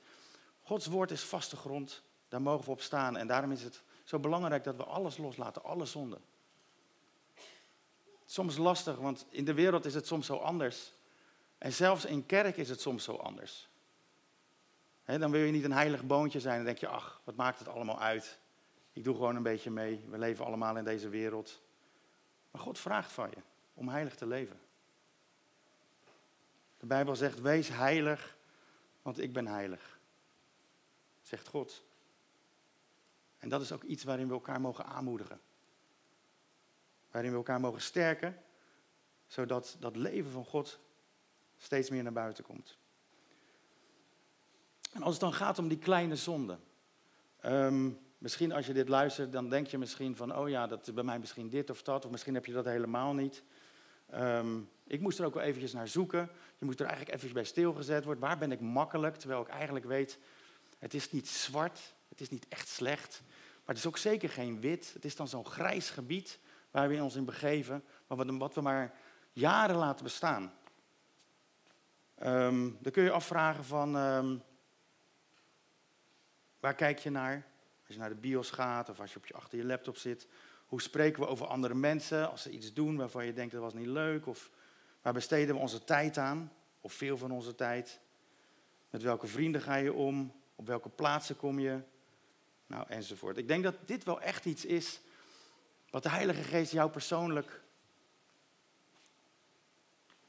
Gods 0.62 0.86
woord 0.86 1.12
is 1.12 1.24
vaste 1.24 1.56
grond, 1.56 2.04
daar 2.28 2.42
mogen 2.42 2.66
we 2.66 2.72
op 2.72 2.82
staan 2.82 3.18
en 3.18 3.28
daarom 3.28 3.52
is 3.52 3.64
het 3.64 3.84
zo 4.04 4.20
belangrijk 4.20 4.64
dat 4.64 4.76
we 4.76 4.84
alles 4.84 5.18
loslaten, 5.18 5.64
alle 5.64 5.86
zonden 5.86 6.22
soms 8.32 8.58
lastig, 8.58 8.96
want 8.98 9.26
in 9.30 9.46
de 9.46 9.54
wereld 9.54 9.86
is 9.86 9.94
het 9.94 10.08
soms 10.08 10.26
zo 10.26 10.36
anders. 10.36 10.94
En 11.58 11.74
zelfs 11.74 12.06
in 12.06 12.26
kerk 12.26 12.58
is 12.58 12.70
het 12.70 12.82
soms 12.82 13.04
zo 13.04 13.16
anders. 13.16 13.70
dan 15.06 15.32
wil 15.32 15.42
je 15.42 15.52
niet 15.52 15.64
een 15.64 15.72
heilig 15.72 16.04
boontje 16.04 16.40
zijn. 16.40 16.56
Dan 16.56 16.66
denk 16.66 16.78
je, 16.78 16.88
ach, 16.88 17.22
wat 17.24 17.36
maakt 17.36 17.60
het 17.60 17.68
allemaal 17.68 18.00
uit? 18.00 18.40
Ik 18.94 19.04
doe 19.04 19.16
gewoon 19.16 19.36
een 19.36 19.44
beetje 19.44 19.72
mee. 19.72 20.06
We 20.10 20.18
leven 20.18 20.46
allemaal 20.46 20.78
in 20.78 20.84
deze 20.84 21.10
wereld. 21.10 21.62
Maar 22.52 22.62
God 22.62 22.80
vraagt 22.80 23.12
van 23.12 23.30
je 23.30 23.42
om 23.74 23.90
heilig 23.90 24.16
te 24.16 24.28
leven. 24.28 24.60
De 26.80 26.86
Bijbel 26.86 27.16
zegt, 27.16 27.42
wees 27.42 27.70
heilig, 27.70 28.38
want 29.02 29.20
ik 29.20 29.34
ben 29.34 29.48
heilig. 29.48 30.00
Zegt 31.22 31.48
God. 31.48 31.84
En 33.38 33.50
dat 33.50 33.62
is 33.62 33.72
ook 33.72 33.84
iets 33.84 34.04
waarin 34.04 34.28
we 34.28 34.34
elkaar 34.34 34.62
mogen 34.62 34.86
aanmoedigen. 34.86 35.40
Waarin 37.12 37.32
we 37.32 37.38
elkaar 37.38 37.60
mogen 37.60 37.82
sterken, 37.82 38.44
zodat 39.28 39.78
dat 39.80 39.96
leven 39.96 40.32
van 40.32 40.46
God 40.46 40.80
steeds 41.58 41.90
meer 41.90 42.04
naar 42.04 42.14
buiten 42.14 42.44
komt. 42.44 42.78
En 44.94 45.02
als 45.02 45.12
het 45.12 45.22
dan 45.22 45.34
gaat 45.34 45.60
om 45.60 45.68
die 45.68 45.80
kleine 45.80 46.16
zonden. 46.16 46.60
Um, 47.46 48.00
misschien 48.18 48.52
als 48.52 48.66
je 48.66 48.74
dit 48.74 48.90
luistert, 48.90 49.32
dan 49.32 49.50
denk 49.50 49.68
je 49.68 49.78
misschien 49.78 50.16
van, 50.16 50.36
oh 50.36 50.50
ja, 50.50 50.68
dat 50.68 50.88
is 50.88 50.94
bij 50.94 51.04
mij 51.04 51.20
misschien 51.20 51.50
dit 51.50 51.70
of 51.70 51.82
dat, 51.82 52.06
of 52.06 52.12
misschien 52.12 52.34
heb 52.34 52.46
je 52.46 52.54
dat 52.54 52.66
helemaal 52.66 53.14
niet. 53.14 53.44
Um, 54.16 54.70
ik 54.88 55.00
moest 55.00 55.20
er 55.20 55.26
ook 55.26 55.34
wel 55.34 55.44
eventjes 55.44 55.74
naar 55.74 55.88
zoeken. 55.88 56.30
Je 56.58 56.66
moet 56.66 56.80
er 56.80 56.86
eigenlijk 56.86 57.10
eventjes 57.10 57.34
bij 57.34 57.44
stilgezet 57.44 58.04
worden. 58.04 58.24
Waar 58.24 58.38
ben 58.38 58.52
ik 58.52 58.60
makkelijk? 58.60 59.16
Terwijl 59.16 59.42
ik 59.42 59.48
eigenlijk 59.48 59.86
weet, 59.86 60.20
het 60.78 60.94
is 60.94 61.12
niet 61.12 61.28
zwart, 61.28 61.94
het 62.10 62.22
is 62.22 62.30
niet 62.30 62.48
echt 62.48 62.68
slecht, 62.68 63.22
maar 63.26 63.76
het 63.76 63.78
is 63.78 63.86
ook 63.86 63.98
zeker 63.98 64.30
geen 64.30 64.62
wit. 64.62 64.94
Het 64.94 65.06
is 65.06 65.16
dan 65.16 65.28
zo'n 65.28 65.46
grijs 65.46 65.90
gebied 65.90 66.40
waar 66.72 66.90
we 66.90 67.04
ons 67.04 67.16
in 67.16 67.26
begeven, 67.26 67.84
maar 68.08 68.38
wat 68.38 68.56
we 68.56 68.62
maar 68.62 68.94
jaren 69.32 69.76
laten 69.76 70.04
bestaan. 70.04 70.54
Um, 72.24 72.78
dan 72.82 72.92
kun 72.92 73.04
je 73.04 73.12
afvragen 73.12 73.66
van, 73.66 73.96
um, 73.96 74.44
waar 76.60 76.76
kijk 76.76 77.00
je 77.00 77.10
naar? 77.10 77.48
Als 77.86 77.94
je 77.96 78.02
naar 78.02 78.10
de 78.10 78.16
bios 78.16 78.52
gaat 78.52 78.90
of 78.90 79.00
als 79.00 79.12
je 79.12 79.18
op 79.18 79.26
je, 79.26 79.34
achter 79.34 79.58
je 79.58 79.66
laptop 79.66 79.98
zit. 79.98 80.28
Hoe 80.70 80.82
spreken 80.82 81.22
we 81.22 81.28
over 81.28 81.48
andere 81.48 81.74
mensen 81.74 82.30
als 82.32 82.42
ze 82.42 82.50
iets 82.50 82.74
doen 82.74 82.98
waarvan 82.98 83.26
je 83.26 83.34
denkt 83.34 83.52
dat 83.52 83.62
was 83.62 83.74
niet 83.74 83.88
leuk? 83.88 84.28
Of 84.28 84.50
waar 85.02 85.14
besteden 85.14 85.56
we 85.56 85.62
onze 85.62 85.84
tijd 85.84 86.18
aan? 86.18 86.52
Of 86.82 86.94
veel 86.94 87.18
van 87.18 87.32
onze 87.32 87.56
tijd? 87.56 88.00
Met 88.90 89.02
welke 89.02 89.28
vrienden 89.28 89.62
ga 89.62 89.76
je 89.76 89.94
om? 89.94 90.34
Op 90.56 90.68
welke 90.68 90.90
plaatsen 90.90 91.36
kom 91.36 91.60
je? 91.60 91.82
Nou, 92.68 92.86
enzovoort. 92.88 93.38
Ik 93.38 93.48
denk 93.48 93.64
dat 93.64 93.76
dit 93.86 94.04
wel 94.04 94.22
echt 94.22 94.46
iets 94.46 94.66
is 94.66 95.02
wat 95.90 96.04
de 96.04 96.10
Heilige 96.10 96.44
Geest 96.44 96.72
jou 96.72 96.90
persoonlijk 96.90 97.62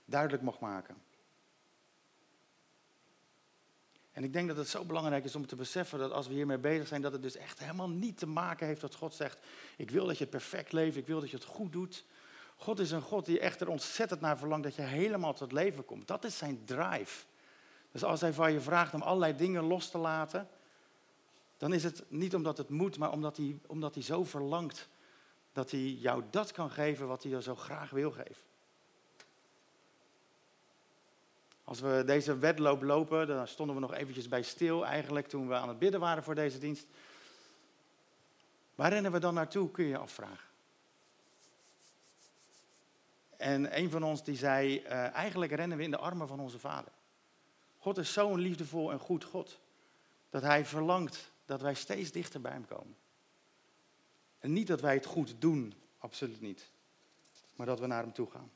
duidelijk 0.05 0.43
mag 0.43 0.61
maken. 0.61 1.03
En 4.21 4.27
ik 4.27 4.33
denk 4.33 4.49
dat 4.49 4.57
het 4.57 4.69
zo 4.69 4.85
belangrijk 4.85 5.25
is 5.25 5.35
om 5.35 5.47
te 5.47 5.57
beseffen 5.57 5.99
dat 5.99 6.13
als 6.13 6.29
we 6.29 6.35
hiermee 6.35 6.59
bezig 6.59 6.87
zijn, 6.87 7.03
dat 7.03 7.13
het 7.13 7.23
dus 7.23 7.37
echt 7.37 7.59
helemaal 7.59 7.91
niet 7.91 8.19
te 8.19 8.27
maken 8.27 8.67
heeft 8.67 8.81
dat 8.81 8.95
God 8.95 9.15
zegt, 9.15 9.39
ik 9.77 9.91
wil 9.91 10.07
dat 10.07 10.19
je 10.19 10.23
het 10.23 10.33
perfect 10.33 10.73
leeft, 10.73 10.97
ik 10.97 11.07
wil 11.07 11.21
dat 11.21 11.31
je 11.31 11.37
het 11.37 11.45
goed 11.45 11.73
doet. 11.73 12.05
God 12.57 12.79
is 12.79 12.91
een 12.91 13.03
God 13.03 13.25
die 13.25 13.41
echt 13.41 13.61
er 13.61 13.69
ontzettend 13.69 14.21
naar 14.21 14.39
verlangt 14.39 14.65
dat 14.65 14.75
je 14.75 14.83
helemaal 14.83 15.35
tot 15.35 15.53
leven 15.53 15.85
komt. 15.85 16.09
Dat 16.09 16.25
is 16.25 16.39
zijn 16.39 16.65
drive. 16.65 17.25
Dus 17.93 18.05
als 18.05 18.21
hij 18.21 18.33
van 18.33 18.53
je 18.53 18.61
vraagt 18.61 18.95
om 18.95 19.03
allerlei 19.03 19.37
dingen 19.37 19.63
los 19.63 19.91
te 19.91 19.99
laten, 19.99 20.49
dan 21.57 21.73
is 21.73 21.85
het 21.85 22.05
niet 22.09 22.35
omdat 22.35 22.59
het 22.59 22.69
moet, 22.69 22.99
maar 22.99 23.13
omdat 23.13 23.37
hij, 23.37 23.59
omdat 23.67 23.95
hij 23.95 24.03
zo 24.03 24.25
verlangt 24.25 24.89
dat 25.53 25.71
hij 25.71 25.81
jou 25.81 26.23
dat 26.31 26.53
kan 26.53 26.71
geven 26.71 27.07
wat 27.07 27.23
hij 27.23 27.33
je 27.33 27.43
zo 27.43 27.55
graag 27.55 27.91
wil 27.91 28.11
geven. 28.11 28.50
Als 31.71 31.81
we 31.81 32.03
deze 32.07 32.39
wedloop 32.39 32.83
lopen, 32.83 33.27
dan 33.27 33.49
stonden 33.49 33.75
we 33.75 33.81
nog 33.81 33.95
eventjes 33.95 34.29
bij 34.29 34.43
stil 34.43 34.87
eigenlijk 34.87 35.29
toen 35.29 35.49
we 35.49 35.55
aan 35.55 35.69
het 35.69 35.79
bidden 35.79 36.01
waren 36.01 36.23
voor 36.23 36.35
deze 36.35 36.59
dienst. 36.59 36.87
Waar 38.75 38.93
rennen 38.93 39.13
we 39.13 39.19
dan 39.19 39.35
naartoe, 39.35 39.71
kun 39.71 39.85
je 39.85 39.91
je 39.91 39.99
afvragen. 39.99 40.49
En 43.37 43.79
een 43.79 43.91
van 43.91 44.03
ons 44.03 44.25
die 44.25 44.37
zei, 44.37 44.77
uh, 44.79 45.15
eigenlijk 45.15 45.53
rennen 45.53 45.79
we 45.79 45.85
in 45.85 45.91
de 45.91 45.97
armen 45.97 46.29
van 46.29 46.41
onze 46.41 46.59
vader. 46.59 46.93
God 47.79 47.99
is 47.99 48.13
zo'n 48.13 48.41
liefdevol 48.41 48.93
en 48.93 48.99
goed 48.99 49.25
God, 49.25 49.61
dat 50.31 50.43
hij 50.43 50.67
verlangt 50.67 51.31
dat 51.45 51.61
wij 51.61 51.75
steeds 51.75 52.11
dichter 52.11 52.41
bij 52.41 52.53
hem 52.53 52.67
komen. 52.67 52.97
En 54.39 54.53
niet 54.53 54.67
dat 54.67 54.81
wij 54.81 54.95
het 54.95 55.07
goed 55.07 55.35
doen, 55.39 55.75
absoluut 55.99 56.41
niet, 56.41 56.71
maar 57.57 57.67
dat 57.67 57.81
we 57.81 57.87
naar 57.87 58.03
hem 58.03 58.13
toe 58.13 58.31
gaan. 58.31 58.51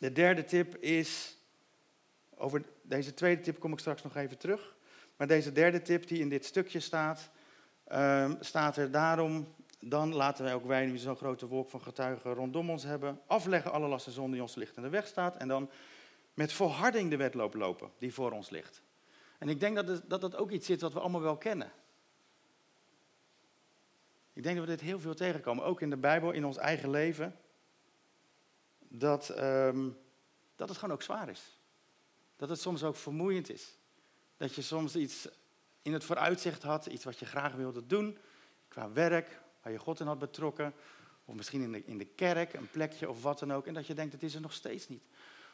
De 0.00 0.12
derde 0.12 0.44
tip 0.44 0.76
is, 0.76 1.36
over 2.36 2.62
deze 2.82 3.14
tweede 3.14 3.42
tip 3.42 3.58
kom 3.58 3.72
ik 3.72 3.78
straks 3.78 4.02
nog 4.02 4.16
even 4.16 4.38
terug, 4.38 4.76
maar 5.16 5.26
deze 5.26 5.52
derde 5.52 5.82
tip 5.82 6.08
die 6.08 6.20
in 6.20 6.28
dit 6.28 6.44
stukje 6.44 6.80
staat, 6.80 7.30
uh, 7.88 8.30
staat 8.40 8.76
er 8.76 8.90
daarom 8.90 9.54
dan 9.80 10.14
laten 10.14 10.44
wij 10.44 10.54
ook 10.54 10.64
wij, 10.64 10.86
die 10.86 10.98
zo'n 10.98 11.16
grote 11.16 11.46
wolk 11.46 11.70
van 11.70 11.82
getuigen 11.82 12.34
rondom 12.34 12.70
ons 12.70 12.82
hebben, 12.82 13.20
afleggen 13.26 13.72
alle 13.72 13.88
lasten 13.88 14.12
zonder 14.12 14.32
die 14.32 14.42
ons 14.42 14.54
licht 14.54 14.76
in 14.76 14.82
de 14.82 14.88
weg 14.88 15.06
staat. 15.06 15.36
En 15.36 15.48
dan 15.48 15.70
met 16.34 16.52
volharding 16.52 17.10
de 17.10 17.16
wedloop 17.16 17.54
lopen 17.54 17.90
die 17.98 18.14
voor 18.14 18.32
ons 18.32 18.50
ligt. 18.50 18.82
En 19.38 19.48
ik 19.48 19.60
denk 19.60 19.76
dat, 19.76 20.02
dat 20.08 20.20
dat 20.20 20.36
ook 20.36 20.50
iets 20.50 20.66
zit 20.66 20.80
wat 20.80 20.92
we 20.92 21.00
allemaal 21.00 21.20
wel 21.20 21.36
kennen. 21.36 21.72
Ik 24.32 24.42
denk 24.42 24.56
dat 24.56 24.64
we 24.64 24.70
dit 24.70 24.80
heel 24.80 25.00
veel 25.00 25.14
tegenkomen, 25.14 25.64
ook 25.64 25.80
in 25.80 25.90
de 25.90 25.96
Bijbel, 25.96 26.30
in 26.30 26.44
ons 26.44 26.56
eigen 26.56 26.90
leven. 26.90 27.36
Dat, 28.92 29.38
um, 29.38 29.98
dat 30.56 30.68
het 30.68 30.78
gewoon 30.78 30.94
ook 30.94 31.02
zwaar 31.02 31.28
is. 31.28 31.58
Dat 32.36 32.48
het 32.48 32.60
soms 32.60 32.82
ook 32.82 32.96
vermoeiend 32.96 33.50
is. 33.50 33.76
Dat 34.36 34.54
je 34.54 34.62
soms 34.62 34.96
iets 34.96 35.28
in 35.82 35.92
het 35.92 36.04
vooruitzicht 36.04 36.62
had, 36.62 36.86
iets 36.86 37.04
wat 37.04 37.18
je 37.18 37.26
graag 37.26 37.54
wilde 37.54 37.86
doen, 37.86 38.18
qua 38.68 38.92
werk, 38.92 39.40
waar 39.62 39.72
je 39.72 39.78
God 39.78 40.00
in 40.00 40.06
had 40.06 40.18
betrokken. 40.18 40.74
Of 41.24 41.34
misschien 41.34 41.62
in 41.62 41.72
de, 41.72 41.84
in 41.84 41.98
de 41.98 42.04
kerk, 42.04 42.52
een 42.52 42.70
plekje 42.70 43.08
of 43.08 43.22
wat 43.22 43.38
dan 43.38 43.52
ook. 43.52 43.66
En 43.66 43.74
dat 43.74 43.86
je 43.86 43.94
denkt, 43.94 44.12
het 44.12 44.22
is 44.22 44.34
er 44.34 44.40
nog 44.40 44.52
steeds 44.52 44.88
niet. 44.88 45.02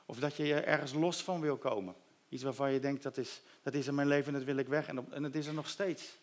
Of 0.06 0.18
dat 0.18 0.36
je 0.36 0.44
je 0.44 0.60
ergens 0.60 0.92
los 0.92 1.22
van 1.22 1.40
wil 1.40 1.56
komen. 1.56 1.94
Iets 2.28 2.42
waarvan 2.42 2.72
je 2.72 2.80
denkt, 2.80 3.02
dat 3.02 3.16
is, 3.16 3.42
dat 3.62 3.74
is 3.74 3.86
in 3.86 3.94
mijn 3.94 4.08
leven 4.08 4.26
en 4.26 4.32
dat 4.32 4.44
wil 4.44 4.56
ik 4.56 4.68
weg. 4.68 4.86
En, 4.86 5.12
en 5.12 5.22
het 5.22 5.34
is 5.34 5.46
er 5.46 5.54
nog 5.54 5.68
steeds. 5.68 6.18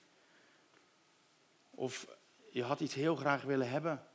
Of 1.69 2.08
je 2.49 2.63
had 2.63 2.80
iets 2.80 2.93
heel 2.93 3.15
graag 3.15 3.41
willen 3.41 3.69
hebben. 3.69 4.08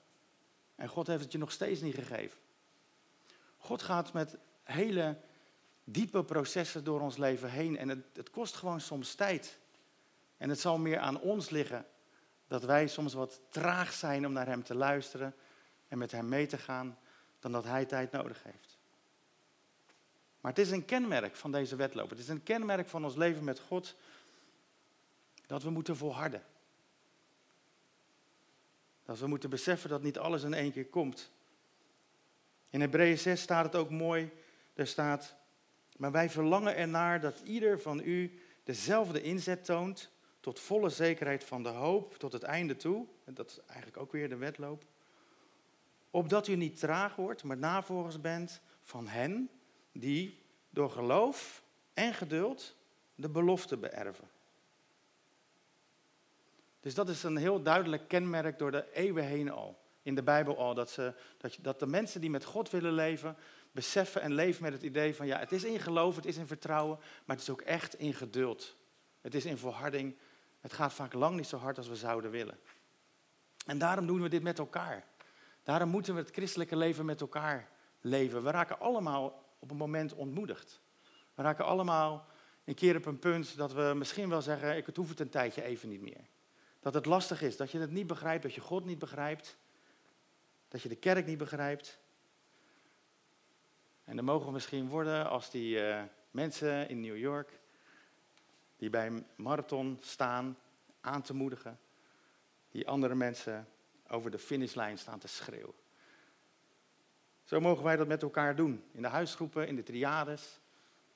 En 0.74 0.88
God 0.88 1.06
heeft 1.06 1.22
het 1.22 1.32
je 1.32 1.38
nog 1.38 1.52
steeds 1.52 1.80
niet 1.80 1.94
gegeven. 1.94 2.38
God 3.58 3.82
gaat 3.82 4.12
met 4.12 4.36
hele 4.62 5.18
diepe 5.84 6.24
processen 6.24 6.84
door 6.84 7.00
ons 7.00 7.16
leven 7.16 7.50
heen. 7.50 7.78
En 7.78 7.88
het, 7.88 8.04
het 8.12 8.30
kost 8.30 8.54
gewoon 8.54 8.80
soms 8.80 9.14
tijd. 9.14 9.58
En 10.36 10.48
het 10.48 10.60
zal 10.60 10.78
meer 10.78 10.98
aan 10.98 11.20
ons 11.20 11.50
liggen 11.50 11.86
dat 12.46 12.64
wij 12.64 12.88
soms 12.88 13.14
wat 13.14 13.40
traag 13.48 13.92
zijn 13.92 14.26
om 14.26 14.32
naar 14.32 14.46
Hem 14.46 14.62
te 14.62 14.74
luisteren 14.74 15.34
en 15.88 15.98
met 15.98 16.12
Hem 16.12 16.28
mee 16.28 16.46
te 16.46 16.58
gaan, 16.58 16.98
dan 17.38 17.52
dat 17.52 17.64
Hij 17.64 17.84
tijd 17.84 18.12
nodig 18.12 18.42
heeft. 18.42 18.78
Maar 20.40 20.52
het 20.52 20.60
is 20.60 20.70
een 20.70 20.84
kenmerk 20.84 21.36
van 21.36 21.52
deze 21.52 21.76
wedloop. 21.76 22.10
Het 22.10 22.18
is 22.18 22.28
een 22.28 22.42
kenmerk 22.42 22.88
van 22.88 23.04
ons 23.04 23.16
leven 23.16 23.44
met 23.44 23.60
God 23.60 23.94
dat 25.46 25.62
we 25.62 25.70
moeten 25.70 25.96
volharden. 25.96 26.42
Dat 29.04 29.18
we 29.18 29.26
moeten 29.26 29.50
beseffen 29.50 29.90
dat 29.90 30.02
niet 30.02 30.18
alles 30.18 30.42
in 30.42 30.54
één 30.54 30.72
keer 30.72 30.86
komt. 30.86 31.30
In 32.70 32.80
Hebreeën 32.80 33.18
6 33.18 33.40
staat 33.40 33.64
het 33.64 33.74
ook 33.74 33.90
mooi. 33.90 34.30
Er 34.74 34.86
staat, 34.86 35.36
maar 35.96 36.12
wij 36.12 36.30
verlangen 36.30 36.76
ernaar 36.76 37.20
dat 37.20 37.40
ieder 37.44 37.80
van 37.80 38.00
u 38.04 38.40
dezelfde 38.64 39.22
inzet 39.22 39.64
toont 39.64 40.10
tot 40.40 40.60
volle 40.60 40.88
zekerheid 40.88 41.44
van 41.44 41.62
de 41.62 41.68
hoop 41.68 42.18
tot 42.18 42.32
het 42.32 42.42
einde 42.42 42.76
toe. 42.76 43.06
En 43.24 43.34
dat 43.34 43.50
is 43.50 43.60
eigenlijk 43.66 43.96
ook 43.96 44.12
weer 44.12 44.28
de 44.28 44.36
wedloop. 44.36 44.84
Opdat 46.10 46.48
u 46.48 46.56
niet 46.56 46.78
traag 46.78 47.16
wordt, 47.16 47.44
maar 47.44 47.56
navolgers 47.56 48.20
bent 48.20 48.60
van 48.82 49.08
hen 49.08 49.50
die 49.92 50.38
door 50.70 50.90
geloof 50.90 51.62
en 51.94 52.14
geduld 52.14 52.76
de 53.14 53.28
belofte 53.28 53.76
beërven. 53.76 54.28
Dus 56.80 56.94
dat 56.94 57.08
is 57.08 57.22
een 57.22 57.36
heel 57.36 57.62
duidelijk 57.62 58.08
kenmerk 58.08 58.58
door 58.58 58.70
de 58.70 58.92
eeuwen 58.92 59.24
heen 59.24 59.50
al. 59.50 59.78
In 60.08 60.14
de 60.14 60.22
Bijbel 60.22 60.58
al. 60.58 60.74
Dat, 60.74 60.90
ze, 60.90 61.14
dat, 61.36 61.58
dat 61.60 61.78
de 61.78 61.86
mensen 61.86 62.20
die 62.20 62.30
met 62.30 62.44
God 62.44 62.70
willen 62.70 62.92
leven, 62.92 63.36
beseffen 63.72 64.22
en 64.22 64.32
leven 64.32 64.62
met 64.62 64.72
het 64.72 64.82
idee 64.82 65.14
van 65.14 65.26
ja, 65.26 65.38
het 65.38 65.52
is 65.52 65.64
in 65.64 65.80
geloof, 65.80 66.16
het 66.16 66.26
is 66.26 66.36
in 66.36 66.46
vertrouwen, 66.46 66.98
maar 66.98 67.36
het 67.36 67.44
is 67.44 67.50
ook 67.50 67.60
echt 67.60 67.94
in 67.94 68.14
geduld. 68.14 68.76
Het 69.20 69.34
is 69.34 69.44
in 69.44 69.58
volharding 69.58 70.16
het 70.60 70.72
gaat 70.72 70.92
vaak 70.92 71.12
lang 71.12 71.36
niet 71.36 71.46
zo 71.46 71.56
hard 71.56 71.76
als 71.76 71.88
we 71.88 71.96
zouden 71.96 72.30
willen. 72.30 72.58
En 73.66 73.78
daarom 73.78 74.06
doen 74.06 74.22
we 74.22 74.28
dit 74.28 74.42
met 74.42 74.58
elkaar. 74.58 75.04
Daarom 75.62 75.88
moeten 75.88 76.14
we 76.14 76.20
het 76.20 76.30
christelijke 76.30 76.76
leven 76.76 77.04
met 77.04 77.20
elkaar 77.20 77.68
leven. 78.00 78.42
We 78.42 78.50
raken 78.50 78.80
allemaal 78.80 79.44
op 79.58 79.70
een 79.70 79.76
moment 79.76 80.14
ontmoedigd. 80.14 80.80
We 81.34 81.42
raken 81.42 81.64
allemaal 81.64 82.26
een 82.64 82.74
keer 82.74 82.96
op 82.96 83.06
een 83.06 83.18
punt 83.18 83.56
dat 83.56 83.72
we 83.72 83.92
misschien 83.96 84.28
wel 84.28 84.42
zeggen: 84.42 84.76
ik 84.76 84.96
hoef 84.96 85.08
het 85.08 85.20
een 85.20 85.28
tijdje 85.28 85.62
even 85.62 85.88
niet 85.88 86.02
meer. 86.02 86.26
Dat 86.80 86.94
het 86.94 87.06
lastig 87.06 87.42
is, 87.42 87.56
dat 87.56 87.70
je 87.70 87.78
het 87.78 87.90
niet 87.90 88.06
begrijpt, 88.06 88.42
dat 88.42 88.54
je 88.54 88.60
God 88.60 88.84
niet 88.84 88.98
begrijpt, 88.98 89.56
dat 90.68 90.82
je 90.82 90.88
de 90.88 90.96
kerk 90.96 91.26
niet 91.26 91.38
begrijpt. 91.38 91.98
En 94.04 94.16
dan 94.16 94.24
mogen 94.24 94.46
we 94.46 94.52
misschien 94.52 94.88
worden 94.88 95.28
als 95.28 95.50
die 95.50 95.76
uh, 95.76 96.02
mensen 96.30 96.88
in 96.88 97.00
New 97.00 97.16
York 97.16 97.60
die 98.76 98.90
bij 98.90 99.06
een 99.06 99.26
marathon 99.36 99.98
staan 100.00 100.58
aan 101.00 101.22
te 101.22 101.34
moedigen, 101.34 101.78
die 102.70 102.88
andere 102.88 103.14
mensen 103.14 103.68
over 104.08 104.30
de 104.30 104.38
finishlijn 104.38 104.98
staan 104.98 105.18
te 105.18 105.28
schreeuwen. 105.28 105.74
Zo 107.44 107.60
mogen 107.60 107.84
wij 107.84 107.96
dat 107.96 108.06
met 108.06 108.22
elkaar 108.22 108.56
doen. 108.56 108.84
In 108.92 109.02
de 109.02 109.08
huisgroepen, 109.08 109.68
in 109.68 109.76
de 109.76 109.82
triades, 109.82 110.60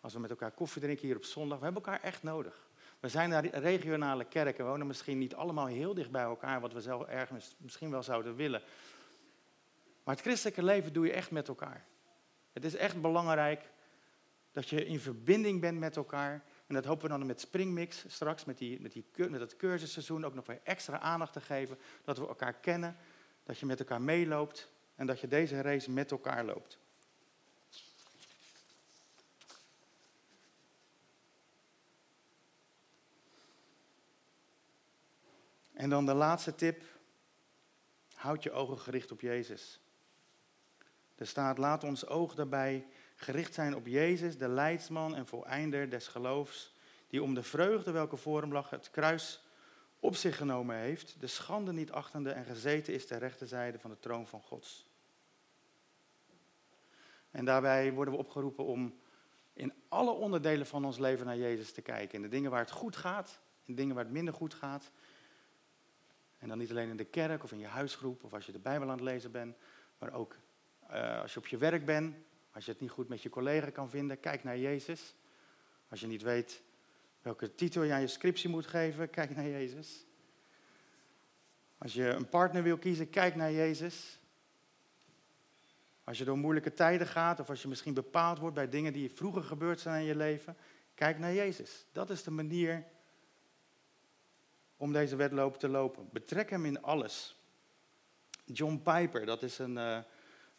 als 0.00 0.12
we 0.12 0.18
met 0.18 0.30
elkaar 0.30 0.50
koffie 0.50 0.82
drinken 0.82 1.06
hier 1.06 1.16
op 1.16 1.24
zondag. 1.24 1.58
We 1.58 1.64
hebben 1.64 1.82
elkaar 1.82 2.00
echt 2.02 2.22
nodig. 2.22 2.70
We 3.00 3.08
zijn 3.08 3.28
naar 3.28 3.46
regionale 3.46 4.24
kerken, 4.24 4.66
wonen 4.66 4.86
misschien 4.86 5.18
niet 5.18 5.34
allemaal 5.34 5.66
heel 5.66 5.94
dicht 5.94 6.10
bij 6.10 6.22
elkaar, 6.22 6.60
wat 6.60 6.72
we 6.72 6.80
zelf 6.80 7.06
ergens 7.06 7.54
misschien 7.58 7.90
wel 7.90 8.02
zouden 8.02 8.36
willen. 8.36 8.62
Maar 10.04 10.14
het 10.14 10.24
christelijke 10.24 10.62
leven 10.62 10.92
doe 10.92 11.06
je 11.06 11.12
echt 11.12 11.30
met 11.30 11.48
elkaar. 11.48 11.86
Het 12.52 12.64
is 12.64 12.74
echt 12.74 13.00
belangrijk 13.00 13.70
dat 14.52 14.68
je 14.68 14.86
in 14.86 15.00
verbinding 15.00 15.60
bent 15.60 15.78
met 15.78 15.96
elkaar. 15.96 16.44
En 16.66 16.74
dat 16.74 16.84
hopen 16.84 17.10
we 17.10 17.18
dan 17.18 17.26
met 17.26 17.40
Springmix 17.40 18.04
straks, 18.08 18.44
met, 18.44 18.58
die, 18.58 18.80
met, 18.80 18.92
die, 18.92 19.04
met 19.28 19.40
het 19.40 19.56
cursusseizoen, 19.56 20.24
ook 20.24 20.34
nog 20.34 20.46
weer 20.46 20.60
extra 20.64 20.98
aandacht 20.98 21.32
te 21.32 21.40
geven. 21.40 21.78
Dat 22.04 22.18
we 22.18 22.26
elkaar 22.26 22.54
kennen, 22.54 22.96
dat 23.44 23.58
je 23.58 23.66
met 23.66 23.78
elkaar 23.78 24.02
meeloopt 24.02 24.70
en 24.94 25.06
dat 25.06 25.20
je 25.20 25.28
deze 25.28 25.60
race 25.60 25.90
met 25.90 26.10
elkaar 26.10 26.44
loopt. 26.44 26.78
En 35.72 35.90
dan 35.90 36.06
de 36.06 36.14
laatste 36.14 36.54
tip. 36.54 36.82
Houd 38.14 38.42
je 38.42 38.52
ogen 38.52 38.78
gericht 38.78 39.12
op 39.12 39.20
Jezus. 39.20 39.80
Er 41.16 41.26
staat, 41.26 41.58
laat 41.58 41.84
ons 41.84 42.06
oog 42.06 42.34
daarbij 42.34 42.86
gericht 43.14 43.54
zijn 43.54 43.74
op 43.74 43.86
Jezus, 43.86 44.38
de 44.38 44.48
leidsman 44.48 45.14
en 45.14 45.26
voleinder 45.26 45.90
des 45.90 46.08
geloofs, 46.08 46.74
die 47.08 47.22
om 47.22 47.34
de 47.34 47.42
vreugde 47.42 47.90
welke 47.90 48.16
voor 48.16 48.40
hem 48.40 48.52
lag 48.52 48.70
het 48.70 48.90
kruis 48.90 49.42
op 50.00 50.16
zich 50.16 50.36
genomen 50.36 50.76
heeft, 50.76 51.20
de 51.20 51.26
schande 51.26 51.72
niet 51.72 51.92
achtende 51.92 52.30
en 52.30 52.44
gezeten 52.44 52.94
is 52.94 53.06
ter 53.06 53.18
rechterzijde 53.18 53.78
van 53.78 53.90
de 53.90 53.98
troon 53.98 54.26
van 54.26 54.42
Gods. 54.42 54.86
En 57.30 57.44
daarbij 57.44 57.92
worden 57.92 58.14
we 58.14 58.20
opgeroepen 58.20 58.64
om 58.64 58.98
in 59.52 59.72
alle 59.88 60.10
onderdelen 60.10 60.66
van 60.66 60.84
ons 60.84 60.98
leven 60.98 61.26
naar 61.26 61.36
Jezus 61.36 61.72
te 61.72 61.82
kijken. 61.82 62.14
In 62.14 62.22
de 62.22 62.28
dingen 62.28 62.50
waar 62.50 62.60
het 62.60 62.70
goed 62.70 62.96
gaat, 62.96 63.40
in 63.64 63.74
de 63.74 63.80
dingen 63.80 63.94
waar 63.94 64.04
het 64.04 64.12
minder 64.12 64.34
goed 64.34 64.54
gaat. 64.54 64.90
En 66.38 66.48
dan 66.48 66.58
niet 66.58 66.70
alleen 66.70 66.88
in 66.88 66.96
de 66.96 67.04
kerk 67.04 67.42
of 67.42 67.52
in 67.52 67.58
je 67.58 67.66
huisgroep 67.66 68.24
of 68.24 68.32
als 68.32 68.46
je 68.46 68.52
de 68.52 68.58
Bijbel 68.58 68.88
aan 68.88 68.94
het 68.94 69.04
lezen 69.04 69.30
bent, 69.30 69.56
maar 69.98 70.12
ook 70.12 70.36
uh, 70.92 71.20
als 71.20 71.32
je 71.32 71.38
op 71.38 71.46
je 71.46 71.56
werk 71.56 71.84
bent, 71.84 72.16
als 72.52 72.64
je 72.64 72.70
het 72.70 72.80
niet 72.80 72.90
goed 72.90 73.08
met 73.08 73.22
je 73.22 73.28
collega 73.28 73.70
kan 73.70 73.90
vinden, 73.90 74.20
kijk 74.20 74.44
naar 74.44 74.58
Jezus. 74.58 75.14
Als 75.88 76.00
je 76.00 76.06
niet 76.06 76.22
weet 76.22 76.62
welke 77.22 77.54
titel 77.54 77.82
je 77.82 77.92
aan 77.92 78.00
je 78.00 78.06
scriptie 78.06 78.50
moet 78.50 78.66
geven, 78.66 79.10
kijk 79.10 79.36
naar 79.36 79.48
Jezus. 79.48 80.06
Als 81.78 81.92
je 81.92 82.08
een 82.08 82.28
partner 82.28 82.62
wil 82.62 82.78
kiezen, 82.78 83.10
kijk 83.10 83.34
naar 83.34 83.52
Jezus. 83.52 84.18
Als 86.04 86.18
je 86.18 86.24
door 86.24 86.38
moeilijke 86.38 86.74
tijden 86.74 87.06
gaat, 87.06 87.40
of 87.40 87.48
als 87.48 87.62
je 87.62 87.68
misschien 87.68 87.94
bepaald 87.94 88.38
wordt 88.38 88.54
bij 88.54 88.68
dingen 88.68 88.92
die 88.92 89.10
vroeger 89.10 89.42
gebeurd 89.42 89.80
zijn 89.80 90.00
in 90.00 90.06
je 90.06 90.16
leven, 90.16 90.56
kijk 90.94 91.18
naar 91.18 91.34
Jezus. 91.34 91.86
Dat 91.92 92.10
is 92.10 92.22
de 92.22 92.30
manier 92.30 92.84
om 94.76 94.92
deze 94.92 95.16
wedloop 95.16 95.58
te 95.58 95.68
lopen. 95.68 96.08
Betrek 96.12 96.50
hem 96.50 96.64
in 96.64 96.82
alles. 96.82 97.40
John 98.44 98.80
Piper, 98.84 99.26
dat 99.26 99.42
is 99.42 99.58
een, 99.58 99.76
uh, 99.76 99.98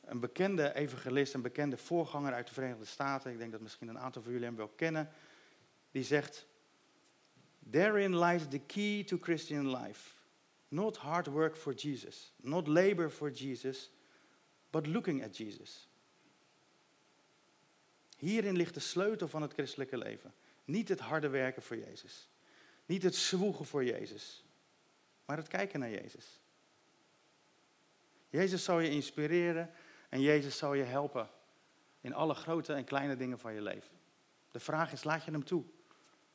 een 0.05 0.19
bekende 0.19 0.73
evangelist, 0.73 1.33
een 1.33 1.41
bekende 1.41 1.77
voorganger 1.77 2.33
uit 2.33 2.47
de 2.47 2.53
Verenigde 2.53 2.85
Staten. 2.85 3.31
Ik 3.31 3.37
denk 3.37 3.51
dat 3.51 3.61
misschien 3.61 3.87
een 3.87 3.99
aantal 3.99 4.21
van 4.21 4.31
jullie 4.31 4.47
hem 4.47 4.55
wel 4.55 4.67
kennen. 4.67 5.09
Die 5.91 6.03
zegt: 6.03 6.47
Therein 7.69 8.19
lies 8.19 8.47
the 8.49 8.59
key 8.59 9.03
to 9.03 9.17
Christian 9.21 9.77
life. 9.77 10.11
Not 10.67 10.97
hard 10.97 11.27
work 11.27 11.57
for 11.57 11.73
Jesus. 11.73 12.33
Not 12.35 12.67
labor 12.67 13.09
for 13.09 13.31
Jesus, 13.31 13.91
but 14.69 14.87
looking 14.87 15.23
at 15.23 15.37
Jesus. 15.37 15.87
Hierin 18.17 18.55
ligt 18.55 18.73
de 18.73 18.79
sleutel 18.79 19.27
van 19.27 19.41
het 19.41 19.53
christelijke 19.53 19.97
leven. 19.97 20.33
Niet 20.65 20.89
het 20.89 20.99
harde 20.99 21.27
werken 21.27 21.61
voor 21.61 21.77
Jezus. 21.77 22.29
Niet 22.85 23.03
het 23.03 23.15
zwoegen 23.15 23.65
voor 23.65 23.83
Jezus. 23.83 24.45
Maar 25.25 25.37
het 25.37 25.47
kijken 25.47 25.79
naar 25.79 25.89
Jezus. 25.89 26.39
Jezus 28.29 28.63
zal 28.63 28.79
je 28.79 28.89
inspireren 28.89 29.71
en 30.13 30.21
Jezus 30.21 30.58
zal 30.58 30.73
je 30.73 30.84
helpen 30.84 31.30
in 32.02 32.13
alle 32.13 32.34
grote 32.34 32.73
en 32.73 32.84
kleine 32.84 33.15
dingen 33.15 33.39
van 33.39 33.54
je 33.54 33.62
leven. 33.62 33.91
De 34.52 34.60
vraag 34.60 34.91
is, 34.91 35.04
laat 35.04 35.23
je 35.23 35.32
hem 35.32 35.43
toe? 35.43 35.63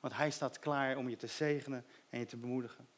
Want 0.00 0.16
hij 0.16 0.30
staat 0.30 0.58
klaar 0.58 0.96
om 0.96 1.08
je 1.08 1.16
te 1.16 1.26
zegenen 1.26 1.84
en 2.10 2.18
je 2.18 2.24
te 2.24 2.36
bemoedigen. 2.36 2.88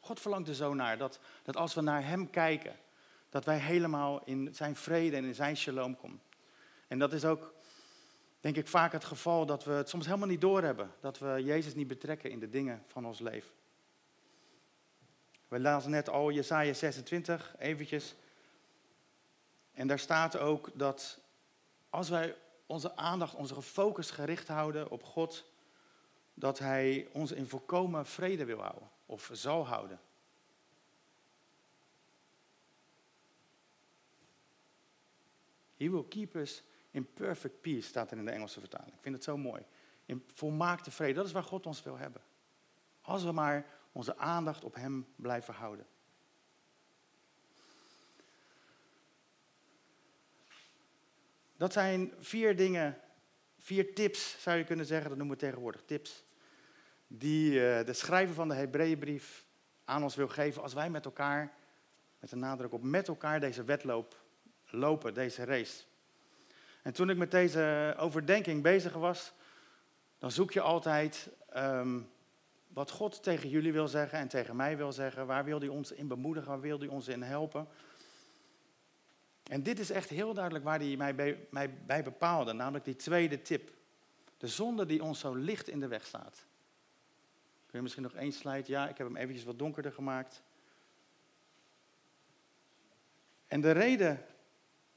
God 0.00 0.20
verlangt 0.20 0.48
er 0.48 0.54
zo 0.54 0.74
naar 0.74 0.98
dat, 0.98 1.20
dat 1.42 1.56
als 1.56 1.74
we 1.74 1.80
naar 1.80 2.06
hem 2.06 2.30
kijken, 2.30 2.76
dat 3.28 3.44
wij 3.44 3.58
helemaal 3.58 4.24
in 4.24 4.54
zijn 4.54 4.76
vrede 4.76 5.16
en 5.16 5.24
in 5.24 5.34
zijn 5.34 5.56
shalom 5.56 5.96
komen. 5.96 6.20
En 6.88 6.98
dat 6.98 7.12
is 7.12 7.24
ook, 7.24 7.54
denk 8.40 8.56
ik, 8.56 8.68
vaak 8.68 8.92
het 8.92 9.04
geval 9.04 9.46
dat 9.46 9.64
we 9.64 9.72
het 9.72 9.88
soms 9.88 10.06
helemaal 10.06 10.28
niet 10.28 10.40
doorhebben. 10.40 10.90
Dat 11.00 11.18
we 11.18 11.42
Jezus 11.44 11.74
niet 11.74 11.88
betrekken 11.88 12.30
in 12.30 12.38
de 12.38 12.48
dingen 12.48 12.84
van 12.86 13.06
ons 13.06 13.18
leven. 13.18 13.52
We 15.48 15.60
lazen 15.60 15.90
net 15.90 16.08
al 16.08 16.30
Jesaja 16.30 16.72
26, 16.72 17.54
eventjes. 17.58 18.14
En 19.78 19.86
daar 19.86 19.98
staat 19.98 20.38
ook 20.38 20.70
dat 20.74 21.20
als 21.90 22.08
wij 22.08 22.36
onze 22.66 22.96
aandacht, 22.96 23.34
onze 23.34 23.62
focus 23.62 24.10
gericht 24.10 24.48
houden 24.48 24.90
op 24.90 25.02
God, 25.02 25.44
dat 26.34 26.58
Hij 26.58 27.08
ons 27.12 27.32
in 27.32 27.46
volkomen 27.46 28.06
vrede 28.06 28.44
wil 28.44 28.60
houden 28.60 28.90
of 29.06 29.30
zal 29.32 29.66
houden. 29.66 30.00
He 35.76 35.90
will 35.90 36.04
keep 36.08 36.34
us 36.34 36.62
in 36.90 37.12
perfect 37.12 37.60
peace, 37.60 37.88
staat 37.88 38.10
er 38.10 38.18
in 38.18 38.24
de 38.24 38.30
Engelse 38.30 38.60
vertaling. 38.60 38.94
Ik 38.94 39.02
vind 39.02 39.14
het 39.14 39.24
zo 39.24 39.36
mooi. 39.36 39.62
In 40.04 40.24
volmaakte 40.26 40.90
vrede, 40.90 41.14
dat 41.14 41.26
is 41.26 41.32
waar 41.32 41.44
God 41.44 41.66
ons 41.66 41.82
wil 41.82 41.96
hebben. 41.96 42.22
Als 43.00 43.24
we 43.24 43.32
maar 43.32 43.66
onze 43.92 44.16
aandacht 44.16 44.64
op 44.64 44.74
Hem 44.74 45.06
blijven 45.16 45.54
houden. 45.54 45.86
Dat 51.58 51.72
zijn 51.72 52.12
vier 52.20 52.56
dingen, 52.56 52.98
vier 53.58 53.94
tips 53.94 54.36
zou 54.42 54.56
je 54.56 54.64
kunnen 54.64 54.86
zeggen, 54.86 55.08
dat 55.08 55.18
noemen 55.18 55.36
we 55.36 55.42
tegenwoordig 55.42 55.82
tips, 55.86 56.24
die 57.06 57.66
eh, 57.66 57.86
de 57.86 57.92
schrijver 57.92 58.34
van 58.34 58.48
de 58.48 58.54
Hebreeënbrief 58.54 59.44
aan 59.84 60.02
ons 60.02 60.14
wil 60.14 60.28
geven 60.28 60.62
als 60.62 60.74
wij 60.74 60.90
met 60.90 61.04
elkaar, 61.04 61.52
met 62.20 62.32
een 62.32 62.38
nadruk 62.38 62.72
op 62.72 62.82
met 62.82 63.08
elkaar 63.08 63.40
deze 63.40 63.64
wedloop 63.64 64.22
lopen, 64.66 65.14
deze 65.14 65.44
race. 65.44 65.84
En 66.82 66.92
toen 66.92 67.10
ik 67.10 67.16
met 67.16 67.30
deze 67.30 67.94
overdenking 67.98 68.62
bezig 68.62 68.92
was, 68.92 69.32
dan 70.18 70.30
zoek 70.30 70.52
je 70.52 70.60
altijd 70.60 71.30
ehm, 71.48 72.00
wat 72.68 72.90
God 72.90 73.22
tegen 73.22 73.48
jullie 73.48 73.72
wil 73.72 73.88
zeggen 73.88 74.18
en 74.18 74.28
tegen 74.28 74.56
mij 74.56 74.76
wil 74.76 74.92
zeggen. 74.92 75.26
Waar 75.26 75.44
wil 75.44 75.58
hij 75.58 75.68
ons 75.68 75.92
in 75.92 76.08
bemoedigen, 76.08 76.50
waar 76.50 76.60
wil 76.60 76.78
hij 76.78 76.88
ons 76.88 77.08
in 77.08 77.22
helpen? 77.22 77.68
En 79.48 79.62
dit 79.62 79.78
is 79.78 79.90
echt 79.90 80.08
heel 80.08 80.34
duidelijk 80.34 80.64
waar 80.64 80.78
hij 80.78 80.96
mij 80.96 81.14
bij, 81.14 81.46
mij 81.50 81.74
bij 81.84 82.02
bepaalde, 82.02 82.52
namelijk 82.52 82.84
die 82.84 82.96
tweede 82.96 83.42
tip. 83.42 83.70
De 84.36 84.48
zonde 84.48 84.86
die 84.86 85.02
ons 85.02 85.20
zo 85.20 85.34
licht 85.34 85.68
in 85.68 85.80
de 85.80 85.88
weg 85.88 86.06
staat. 86.06 86.46
Kun 87.66 87.78
je 87.78 87.82
misschien 87.82 88.02
nog 88.02 88.14
één 88.14 88.32
slide? 88.32 88.64
Ja, 88.66 88.88
ik 88.88 88.98
heb 88.98 89.06
hem 89.06 89.16
eventjes 89.16 89.44
wat 89.44 89.58
donkerder 89.58 89.92
gemaakt. 89.92 90.42
En 93.46 93.60
de 93.60 93.70
reden, 93.70 94.24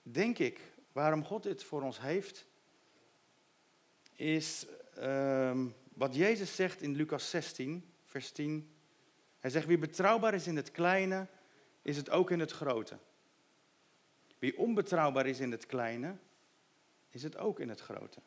denk 0.02 0.38
ik, 0.38 0.60
waarom 0.92 1.26
God 1.26 1.44
dit 1.44 1.64
voor 1.64 1.82
ons 1.82 2.00
heeft, 2.02 2.46
is 4.14 4.66
ehm, 4.96 5.68
wat 5.94 6.16
Jezus 6.16 6.56
zegt 6.56 6.82
in 6.82 6.96
Lucas 6.96 7.30
16, 7.30 7.94
vers 8.06 8.32
10. 8.32 8.76
Hij 9.40 9.50
zegt, 9.50 9.68
wie 9.68 9.78
betrouwbaar 9.78 10.34
is 10.34 10.48
in 10.48 10.56
het 10.56 10.72
kleine, 10.72 11.28
is 11.82 11.98
het 11.98 12.10
ook 12.10 12.32
in 12.32 12.40
het 12.40 12.52
grote. 12.52 12.98
Wie 14.42 14.58
onbetrouwbaar 14.58 15.26
is 15.26 15.40
in 15.40 15.52
het 15.52 15.66
kleine, 15.66 16.16
is 17.10 17.24
het 17.24 17.38
ook 17.38 17.60
in 17.60 17.70
het 17.70 17.82
grote. 17.82 18.20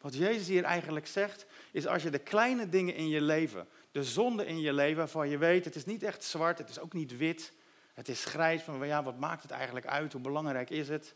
Wat 0.00 0.14
Jezus 0.14 0.48
hier 0.48 0.64
eigenlijk 0.64 1.06
zegt, 1.06 1.46
is 1.72 1.86
als 1.86 2.02
je 2.02 2.10
de 2.10 2.18
kleine 2.18 2.68
dingen 2.68 2.94
in 2.94 3.08
je 3.08 3.20
leven, 3.20 3.68
de 3.90 4.04
zonde 4.04 4.46
in 4.46 4.60
je 4.60 4.72
leven, 4.72 4.96
waarvan 4.96 5.28
je 5.28 5.38
weet, 5.38 5.64
het 5.64 5.74
is 5.74 5.84
niet 5.84 6.02
echt 6.02 6.24
zwart, 6.24 6.58
het 6.58 6.68
is 6.68 6.78
ook 6.78 6.92
niet 6.92 7.16
wit, 7.16 7.52
het 7.94 8.08
is 8.08 8.24
grijs, 8.24 8.62
van 8.62 8.86
ja, 8.86 9.02
wat 9.02 9.18
maakt 9.18 9.42
het 9.42 9.50
eigenlijk 9.50 9.86
uit, 9.86 10.12
hoe 10.12 10.22
belangrijk 10.22 10.70
is 10.70 10.88
het? 10.88 11.14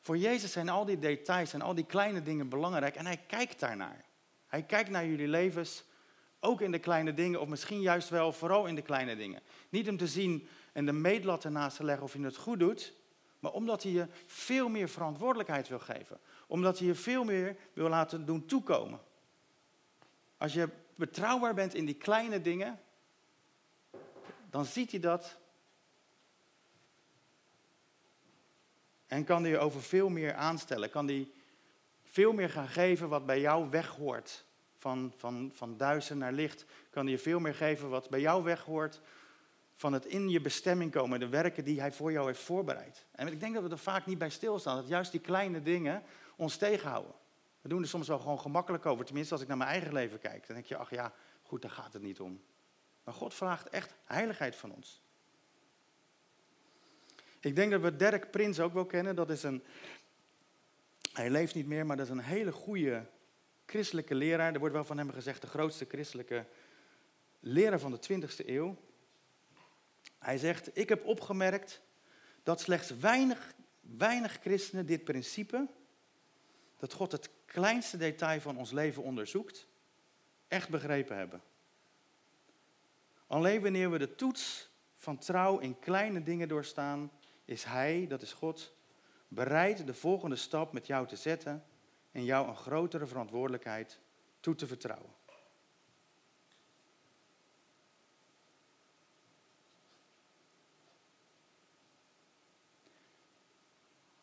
Voor 0.00 0.16
Jezus 0.16 0.52
zijn 0.52 0.68
al 0.68 0.84
die 0.84 0.98
details 0.98 1.52
en 1.52 1.62
al 1.62 1.74
die 1.74 1.86
kleine 1.86 2.22
dingen 2.22 2.48
belangrijk 2.48 2.96
en 2.96 3.06
hij 3.06 3.20
kijkt 3.26 3.60
daarnaar. 3.60 4.04
Hij 4.46 4.62
kijkt 4.62 4.90
naar 4.90 5.06
jullie 5.06 5.28
levens, 5.28 5.84
ook 6.40 6.60
in 6.60 6.70
de 6.70 6.78
kleine 6.78 7.14
dingen, 7.14 7.40
of 7.40 7.48
misschien 7.48 7.80
juist 7.80 8.08
wel 8.08 8.32
vooral 8.32 8.66
in 8.66 8.74
de 8.74 8.82
kleine 8.82 9.16
dingen. 9.16 9.42
Niet 9.68 9.88
om 9.88 9.96
te 9.96 10.06
zien 10.06 10.48
en 10.76 10.86
de 10.86 10.92
meetlat 10.92 11.44
ernaast 11.44 11.76
te 11.76 11.84
leggen 11.84 12.04
of 12.04 12.12
je 12.12 12.22
het 12.22 12.36
goed 12.36 12.58
doet, 12.58 12.94
maar 13.38 13.52
omdat 13.52 13.82
hij 13.82 13.92
je 13.92 14.06
veel 14.26 14.68
meer 14.68 14.88
verantwoordelijkheid 14.88 15.68
wil 15.68 15.78
geven. 15.78 16.20
Omdat 16.46 16.78
hij 16.78 16.86
je 16.86 16.94
veel 16.94 17.24
meer 17.24 17.56
wil 17.72 17.88
laten 17.88 18.26
doen 18.26 18.46
toekomen. 18.46 19.00
Als 20.36 20.52
je 20.52 20.68
betrouwbaar 20.94 21.54
bent 21.54 21.74
in 21.74 21.84
die 21.84 21.94
kleine 21.94 22.40
dingen, 22.40 22.80
dan 24.50 24.64
ziet 24.64 24.90
hij 24.90 25.00
dat 25.00 25.38
En 29.06 29.24
kan 29.24 29.42
hij 29.42 29.50
je 29.50 29.58
over 29.58 29.82
veel 29.82 30.08
meer 30.08 30.34
aanstellen. 30.34 30.90
Kan 30.90 31.06
hij 31.06 31.30
veel 32.02 32.32
meer 32.32 32.50
gaan 32.50 32.68
geven 32.68 33.08
wat 33.08 33.26
bij 33.26 33.40
jou 33.40 33.70
weghoort. 33.70 34.44
Van, 34.76 35.12
van, 35.16 35.50
van 35.54 35.76
naar 36.14 36.32
licht. 36.32 36.64
Kan 36.90 37.02
hij 37.02 37.12
je 37.12 37.18
veel 37.18 37.40
meer 37.40 37.54
geven 37.54 37.88
wat 37.88 38.10
bij 38.10 38.20
jou 38.20 38.44
weghoort. 38.44 39.00
Van 39.76 39.92
het 39.92 40.06
in 40.06 40.28
je 40.28 40.40
bestemming 40.40 40.90
komen. 40.90 41.20
De 41.20 41.28
werken 41.28 41.64
die 41.64 41.80
hij 41.80 41.92
voor 41.92 42.12
jou 42.12 42.26
heeft 42.26 42.40
voorbereid. 42.40 43.04
En 43.12 43.26
ik 43.26 43.40
denk 43.40 43.54
dat 43.54 43.62
we 43.62 43.70
er 43.70 43.78
vaak 43.78 44.06
niet 44.06 44.18
bij 44.18 44.30
stilstaan. 44.30 44.76
Dat 44.76 44.88
juist 44.88 45.10
die 45.10 45.20
kleine 45.20 45.62
dingen 45.62 46.02
ons 46.36 46.56
tegenhouden. 46.56 47.14
We 47.60 47.68
doen 47.68 47.82
er 47.82 47.88
soms 47.88 48.08
wel 48.08 48.18
gewoon 48.18 48.40
gemakkelijk 48.40 48.86
over. 48.86 49.04
Tenminste, 49.04 49.32
als 49.32 49.42
ik 49.42 49.48
naar 49.48 49.56
mijn 49.56 49.70
eigen 49.70 49.92
leven 49.92 50.18
kijk. 50.18 50.46
Dan 50.46 50.56
denk 50.56 50.66
je, 50.68 50.76
ach 50.76 50.90
ja, 50.90 51.12
goed, 51.42 51.62
daar 51.62 51.70
gaat 51.70 51.92
het 51.92 52.02
niet 52.02 52.20
om. 52.20 52.42
Maar 53.04 53.14
God 53.14 53.34
vraagt 53.34 53.68
echt 53.68 53.94
heiligheid 54.04 54.56
van 54.56 54.72
ons. 54.72 55.02
Ik 57.40 57.56
denk 57.56 57.70
dat 57.70 57.80
we 57.80 57.96
Dirk 57.96 58.30
Prins 58.30 58.60
ook 58.60 58.72
wel 58.72 58.86
kennen. 58.86 59.16
Dat 59.16 59.30
is 59.30 59.42
een, 59.42 59.62
hij 61.12 61.30
leeft 61.30 61.54
niet 61.54 61.66
meer, 61.66 61.86
maar 61.86 61.96
dat 61.96 62.06
is 62.06 62.12
een 62.12 62.18
hele 62.18 62.52
goede 62.52 63.06
christelijke 63.66 64.14
leraar. 64.14 64.52
Er 64.52 64.58
wordt 64.58 64.74
wel 64.74 64.84
van 64.84 64.98
hem 64.98 65.10
gezegd 65.10 65.40
de 65.40 65.46
grootste 65.46 65.84
christelijke 65.88 66.46
leraar 67.40 67.80
van 67.80 67.90
de 67.90 68.22
20e 68.22 68.46
eeuw. 68.46 68.76
Hij 70.18 70.38
zegt, 70.38 70.78
ik 70.78 70.88
heb 70.88 71.04
opgemerkt 71.04 71.80
dat 72.42 72.60
slechts 72.60 72.90
weinig, 72.90 73.54
weinig 73.80 74.38
christenen 74.40 74.86
dit 74.86 75.04
principe, 75.04 75.66
dat 76.76 76.92
God 76.92 77.12
het 77.12 77.30
kleinste 77.44 77.96
detail 77.96 78.40
van 78.40 78.56
ons 78.56 78.70
leven 78.70 79.02
onderzoekt, 79.02 79.68
echt 80.48 80.68
begrepen 80.68 81.16
hebben. 81.16 81.42
Alleen 83.26 83.62
wanneer 83.62 83.90
we 83.90 83.98
de 83.98 84.14
toets 84.14 84.70
van 84.96 85.18
trouw 85.18 85.58
in 85.58 85.78
kleine 85.78 86.22
dingen 86.22 86.48
doorstaan, 86.48 87.10
is 87.44 87.64
Hij, 87.64 88.06
dat 88.08 88.22
is 88.22 88.32
God, 88.32 88.74
bereid 89.28 89.86
de 89.86 89.94
volgende 89.94 90.36
stap 90.36 90.72
met 90.72 90.86
jou 90.86 91.06
te 91.06 91.16
zetten 91.16 91.64
en 92.12 92.24
jou 92.24 92.48
een 92.48 92.56
grotere 92.56 93.06
verantwoordelijkheid 93.06 94.00
toe 94.40 94.54
te 94.54 94.66
vertrouwen. 94.66 95.15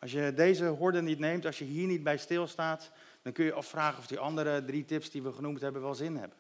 Als 0.04 0.12
je 0.12 0.34
deze 0.34 0.66
horde 0.66 1.02
niet 1.02 1.20
neemt, 1.20 1.46
als 1.46 1.60
je 1.60 1.66
hier 1.66 1.88
niet 1.88 2.04
bij 2.04 2.18
stilstaat, 2.18 2.92
dan 3.22 3.34
kun 3.34 3.46
je 3.46 3.54
afvragen 3.54 4.00
of 4.00 4.08
die 4.08 4.20
andere 4.20 4.63
drie 4.66 4.86
tips 4.86 5.10
die 5.10 5.22
we 5.24 5.34
genoemd 5.34 5.62
hebben 5.62 5.82
wel 5.82 5.96
zin 5.96 6.18
hebben. 6.18 6.38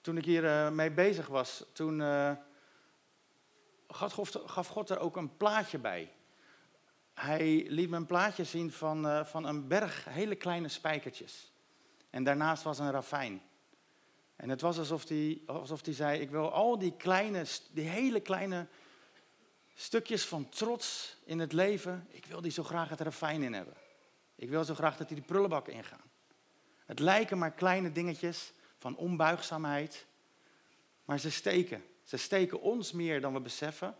Toen 0.00 0.16
ik 0.16 0.24
hier 0.24 0.44
uh, 0.44 0.70
mee 0.70 0.90
bezig 0.90 1.26
was, 1.26 1.64
toen 1.72 2.00
uh, 2.00 2.32
gaf, 3.88 4.66
God 4.68 4.90
er 4.90 4.98
ook 4.98 5.16
een 5.16 5.36
plaatje 5.36 5.78
bij. 5.78 6.12
Hij 7.14 7.66
liet 7.68 7.90
me 7.90 7.96
een 7.96 8.06
plaatje 8.06 8.44
zien 8.44 8.72
van, 8.72 9.06
uh, 9.06 9.24
van 9.24 9.44
een 9.44 9.68
berg 9.68 10.04
hele 10.04 10.34
kleine 10.34 10.68
spijkertjes. 10.68 11.52
En 12.10 12.24
daarnaast 12.24 12.62
was 12.62 12.78
een 12.78 12.90
ravijn. 12.90 13.42
En 14.36 14.48
het 14.48 14.60
was 14.60 14.78
alsof 14.78 15.08
hij, 15.08 15.40
alsof 15.46 15.80
zei, 15.84 16.20
ik 16.20 16.30
wil 16.30 16.52
al 16.52 16.78
die 16.78 16.96
kleine, 16.96 17.44
die 17.72 17.88
hele 17.88 18.20
kleine 18.20 18.66
stukjes 19.74 20.24
van 20.26 20.48
trots 20.48 21.16
in 21.24 21.38
het 21.38 21.52
leven, 21.52 22.06
ik 22.08 22.26
wil 22.26 22.40
die 22.40 22.50
zo 22.50 22.62
graag 22.62 22.88
het 22.88 23.00
ravijn 23.00 23.42
in 23.42 23.52
hebben. 23.52 23.74
Ik 24.34 24.48
wil 24.48 24.64
zo 24.64 24.74
graag 24.74 24.96
dat 24.96 25.08
die 25.08 25.16
de 25.16 25.22
prullenbak 25.22 25.68
ingaan. 25.68 26.10
Het 26.86 26.98
lijken 26.98 27.38
maar 27.38 27.52
kleine 27.52 27.92
dingetjes 27.92 28.52
van 28.76 28.96
onbuigzaamheid, 28.96 30.06
maar 31.04 31.18
ze 31.18 31.30
steken. 31.30 31.84
Ze 32.02 32.16
steken 32.16 32.60
ons 32.60 32.92
meer 32.92 33.20
dan 33.20 33.32
we 33.32 33.40
beseffen. 33.40 33.96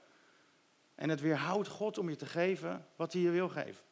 En 0.94 1.08
het 1.08 1.20
weerhoudt 1.20 1.68
God 1.68 1.98
om 1.98 2.08
je 2.08 2.16
te 2.16 2.26
geven 2.26 2.86
wat 2.96 3.12
hij 3.12 3.22
je 3.22 3.30
wil 3.30 3.48
geven. 3.48 3.83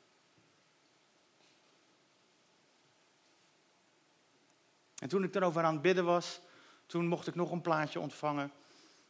En 5.02 5.08
toen 5.08 5.24
ik 5.24 5.34
erover 5.34 5.62
aan 5.62 5.72
het 5.72 5.82
bidden 5.82 6.04
was, 6.04 6.40
toen 6.86 7.06
mocht 7.06 7.26
ik 7.26 7.34
nog 7.34 7.50
een 7.50 7.60
plaatje 7.60 8.00
ontvangen. 8.00 8.52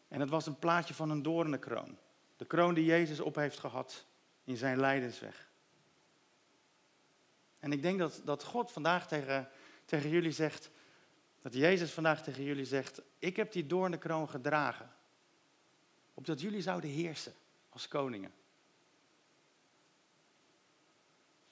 En 0.09 0.19
dat 0.19 0.29
was 0.29 0.47
een 0.47 0.59
plaatje 0.59 0.95
van 0.95 1.11
een 1.11 1.23
doornenkroon. 1.23 1.99
De 2.37 2.45
kroon 2.45 2.75
die 2.75 2.85
Jezus 2.85 3.21
op 3.21 3.35
heeft 3.35 3.59
gehad 3.59 4.07
in 4.45 4.57
zijn 4.57 4.81
lijdensweg. 4.81 5.49
En 7.59 7.73
ik 7.73 7.83
denk 7.83 7.99
dat, 7.99 8.21
dat 8.25 8.45
God 8.45 8.73
vandaag 8.73 9.09
tegen, 9.09 9.49
tegen 9.85 10.11
jullie 10.11 10.33
zegt, 10.33 10.71
dat 11.43 11.55
Jezus 11.55 11.93
vandaag 11.93 12.23
tegen 12.23 12.45
jullie 12.45 12.65
zegt, 12.65 13.03
ik 13.19 13.37
heb 13.37 13.53
die 13.53 13.67
doornenkroon 13.67 14.29
gedragen. 14.29 14.91
Opdat 16.15 16.41
jullie 16.41 16.63
zouden 16.63 16.91
heersen 16.91 17.35
als 17.69 17.89
koningen. 17.89 18.33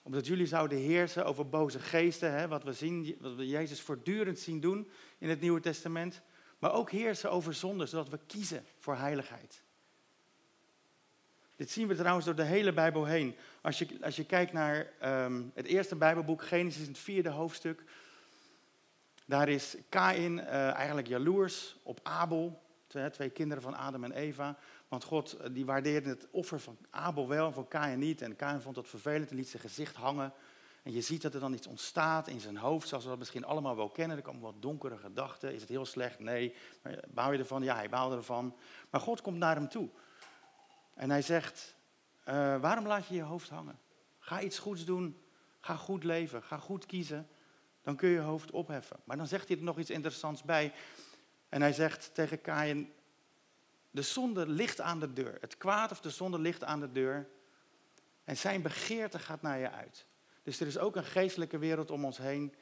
Omdat 0.03 0.27
jullie 0.27 0.47
zouden 0.47 0.79
heersen 0.79 1.25
over 1.25 1.49
boze 1.49 1.79
geesten, 1.79 2.33
hè, 2.33 2.49
wat, 2.49 2.63
we 2.63 2.73
zien, 2.73 3.17
wat 3.21 3.35
we 3.35 3.47
Jezus 3.47 3.81
voortdurend 3.81 4.39
zien 4.39 4.61
doen 4.61 4.91
in 5.19 5.29
het 5.29 5.41
Nieuwe 5.41 5.61
Testament. 5.61 6.21
Maar 6.59 6.73
ook 6.73 6.91
heersen 6.91 7.31
over 7.31 7.55
zonde, 7.55 7.87
zodat 7.87 8.09
we 8.09 8.19
kiezen 8.27 8.65
voor 8.79 8.97
heiligheid. 8.97 9.63
Dit 11.57 11.71
zien 11.71 11.89
we 11.89 11.95
trouwens 11.95 12.27
door 12.27 12.35
de 12.35 12.43
hele 12.43 12.73
Bijbel 12.73 13.05
heen. 13.05 13.37
Als 13.61 13.79
je, 13.79 13.87
als 14.03 14.17
je 14.17 14.25
kijkt 14.25 14.53
naar 14.53 14.93
ehm, 15.01 15.43
het 15.55 15.67
eerste 15.67 15.97
Bijbelboek, 15.97 16.43
Genesis, 16.43 16.87
het 16.87 16.99
vierde 16.99 17.29
hoofdstuk. 17.29 17.85
Daar 19.27 19.49
is 19.49 19.77
Kain 19.89 20.39
uh, 20.39 20.73
eigenlijk 20.75 21.07
jaloers 21.07 21.77
op 21.83 22.01
Abel, 22.03 22.63
twee, 22.87 23.11
twee 23.11 23.31
kinderen 23.31 23.63
van 23.63 23.77
Adam 23.77 24.05
en 24.05 24.13
Eva. 24.13 24.59
Want 24.91 25.05
God 25.05 25.33
eh, 25.33 25.49
die 25.53 25.67
waardeerde 25.67 26.09
het 26.09 26.27
offer 26.31 26.61
van 26.61 26.79
Abel 26.91 27.29
wel 27.29 27.53
van 27.53 27.69
Kain 27.69 27.99
niet. 27.99 28.23
En 28.23 28.37
Kain 28.37 28.61
vond 28.61 28.75
dat 28.75 28.89
vervelend 28.89 29.31
en 29.31 29.37
liet 29.37 29.49
zijn 29.49 29.63
gezicht 29.63 29.97
hangen. 29.97 30.33
En 30.83 30.93
je 30.93 31.01
ziet 31.01 31.23
dat 31.23 31.35
er 31.35 31.41
dan 31.41 31.53
iets 31.53 31.67
ontstaat 31.67 32.29
in 32.29 32.41
zijn 32.41 32.57
hoofd, 32.57 32.89
zoals 32.89 33.05
we 33.05 33.11
dat 33.11 33.19
misschien 33.19 33.45
allemaal 33.45 33.77
wel 33.77 33.91
kennen. 33.91 34.17
Er 34.17 34.23
komen 34.23 34.41
wat 34.41 34.63
donkere 34.63 34.97
gedachten. 34.97 35.55
Is 35.55 35.61
het 35.61 35.71
heel 35.71 35.85
slecht? 35.87 36.19
Nee. 36.19 36.55
Maar 36.83 37.05
baal 37.09 37.33
je 37.33 37.39
ervan? 37.39 37.63
Ja, 37.63 37.75
hij 37.75 37.89
baalde 37.89 38.17
ervan. 38.17 38.57
Maar 38.91 39.01
God 39.01 39.21
komt 39.21 39.39
naar 39.39 39.55
hem 39.55 39.69
toe. 39.69 39.89
En 40.95 41.11
hij 41.11 41.23
zegt, 41.23 41.77
uh, 42.29 42.61
waarom 42.61 42.87
laat 42.87 43.07
je 43.07 43.15
je 43.15 43.23
hoofd 43.23 43.49
hangen? 43.49 43.79
Ga 44.19 44.41
iets 44.41 44.59
goeds 44.59 44.85
doen. 44.85 45.23
Ga 45.61 45.77
goed 45.77 46.05
leven. 46.05 46.43
Ga 46.43 46.59
goed 46.59 46.87
kiezen. 46.87 47.29
Dan 47.83 47.97
kun 47.97 48.09
je 48.09 48.15
je 48.15 48.21
hoofd 48.21 48.51
opheffen. 48.51 49.01
Maar 49.05 49.17
dan 49.17 49.27
zegt 49.27 49.49
hij 49.49 49.57
er 49.57 49.63
nog 49.63 49.79
iets 49.79 49.91
interessants 49.91 50.43
bij. 50.43 50.73
En 51.49 51.61
hij 51.61 51.73
zegt 51.73 52.15
tegen 52.15 52.41
Kain, 52.41 52.93
de 53.91 54.03
zonde 54.03 54.47
ligt 54.47 54.81
aan 54.81 55.01
de 55.01 55.13
deur. 55.13 55.39
Het 55.41 55.57
kwaad 55.57 55.91
of 55.91 56.01
de 56.01 56.11
zonde 56.11 56.39
ligt 56.39 56.65
aan 56.65 56.81
de 56.81 56.93
deur. 56.93 57.29
En 58.25 58.37
zijn 58.37 58.63
begeerte 58.63 59.19
gaat 59.19 59.43
naar 59.43 59.59
je 59.59 59.71
uit. 59.71 60.07
Dus 60.43 60.61
er 60.61 60.67
is 60.67 60.79
ook 60.79 60.97
een 60.97 61.05
geestelijke 61.05 61.59
wereld 61.59 61.91
om 61.91 62.05
ons 62.05 62.19
heen 62.19 62.55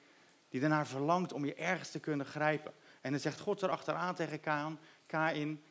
die 0.49 0.63
ernaar 0.63 0.87
verlangt 0.87 1.33
om 1.33 1.45
je 1.45 1.55
ergens 1.55 1.91
te 1.91 2.01
kunnen 2.01 2.27
grijpen. 2.27 2.73
En 3.01 3.11
dan 3.11 3.21
zegt 3.21 3.41
God 3.41 3.63
erachteraan 3.63 4.15
tegen 4.15 4.41
Kain, 4.41 4.79
Kain 5.07 5.63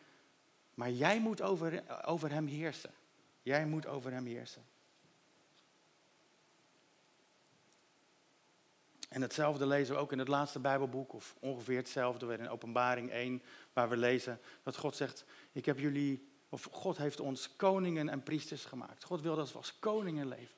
maar 0.78 0.92
jij 0.92 1.20
moet 1.20 1.42
over, 1.42 1.84
over 2.06 2.32
hem 2.32 2.48
heersen. 2.48 2.92
Jij 3.42 3.66
moet 3.66 3.88
over 3.88 4.12
hem 4.12 4.26
heersen. 4.26 4.66
En 9.10 9.22
hetzelfde 9.22 9.66
lezen 9.66 9.96
we 9.96 10.02
ook 10.02 10.12
in 10.12 10.20
het 10.20 10.28
laatste 10.28 10.60
Bijbelboek, 10.60 11.14
of 11.14 11.36
ongeveer 11.40 11.78
hetzelfde, 11.78 12.26
weer 12.26 12.40
in 12.40 12.50
Openbaring 12.50 13.12
1, 13.12 13.42
waar 13.74 13.90
we 13.90 13.98
lezen 13.98 14.40
dat 14.64 14.78
God 14.78 14.96
zegt: 14.96 15.26
Ik 15.58 15.66
heb 15.66 15.80
jullie, 15.80 16.28
of 16.50 16.68
God 16.72 16.98
heeft 16.98 17.20
ons 17.20 17.56
koningen 17.56 18.10
en 18.10 18.24
priesters 18.24 18.66
gemaakt. 18.66 19.04
God 19.04 19.22
wil 19.22 19.36
dat 19.36 19.52
we 19.52 19.58
als 19.58 19.80
koningen 19.80 20.28
leven. 20.28 20.56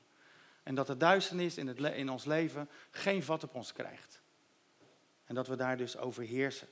En 0.62 0.74
dat 0.74 0.86
de 0.86 0.96
duisternis 0.96 1.56
in, 1.56 1.66
het, 1.66 1.78
in 1.78 2.10
ons 2.10 2.24
leven 2.24 2.68
geen 2.90 3.22
vat 3.22 3.44
op 3.44 3.54
ons 3.54 3.72
krijgt. 3.72 4.22
En 5.24 5.34
dat 5.34 5.46
we 5.46 5.56
daar 5.56 5.76
dus 5.76 5.96
over 5.96 6.22
heersen. 6.22 6.68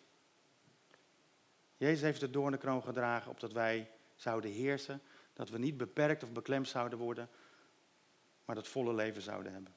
Jezus 1.76 2.00
heeft 2.00 2.20
de 2.20 2.30
doornenkroon 2.30 2.82
gedragen 2.82 3.30
opdat 3.30 3.52
wij 3.52 3.90
zouden 4.16 4.50
heersen. 4.50 5.02
Dat 5.32 5.48
we 5.48 5.58
niet 5.58 5.76
beperkt 5.76 6.22
of 6.22 6.32
beklemd 6.32 6.68
zouden 6.68 6.98
worden, 6.98 7.28
maar 8.44 8.54
dat 8.54 8.68
volle 8.68 8.94
leven 8.94 9.22
zouden 9.22 9.52
hebben. 9.52 9.74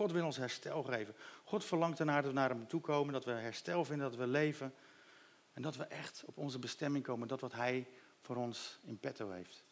God 0.00 0.12
wil 0.12 0.24
ons 0.24 0.36
herstel 0.36 0.82
geven. 0.82 1.14
God 1.44 1.64
verlangt 1.64 1.98
ernaar 1.98 2.22
dat 2.22 2.30
we 2.30 2.38
naar 2.38 2.48
hem 2.48 2.66
toe 2.66 2.80
komen, 2.80 3.12
dat 3.12 3.24
we 3.24 3.30
herstel 3.30 3.84
vinden, 3.84 4.10
dat 4.10 4.18
we 4.18 4.26
leven. 4.26 4.74
En 5.52 5.62
dat 5.62 5.76
we 5.76 5.84
echt 5.84 6.22
op 6.26 6.36
onze 6.36 6.58
bestemming 6.58 7.04
komen, 7.04 7.28
dat 7.28 7.40
wat 7.40 7.52
hij 7.52 7.86
voor 8.20 8.36
ons 8.36 8.78
in 8.82 8.98
petto 8.98 9.30
heeft. 9.30 9.64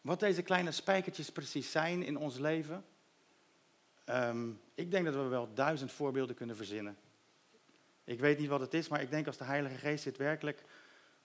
Wat 0.00 0.20
deze 0.20 0.42
kleine 0.42 0.72
spijkertjes 0.72 1.32
precies 1.32 1.70
zijn 1.70 2.02
in 2.02 2.16
ons 2.16 2.38
leven. 2.38 2.84
Um, 4.06 4.60
ik 4.74 4.90
denk 4.90 5.04
dat 5.04 5.14
we 5.14 5.20
wel 5.20 5.54
duizend 5.54 5.92
voorbeelden 5.92 6.36
kunnen 6.36 6.56
verzinnen. 6.56 6.96
Ik 8.04 8.20
weet 8.20 8.38
niet 8.38 8.48
wat 8.48 8.60
het 8.60 8.74
is, 8.74 8.88
maar 8.88 9.02
ik 9.02 9.10
denk 9.10 9.26
als 9.26 9.36
de 9.36 9.44
Heilige 9.44 9.76
Geest 9.76 10.04
dit 10.04 10.16
werkelijk 10.16 10.64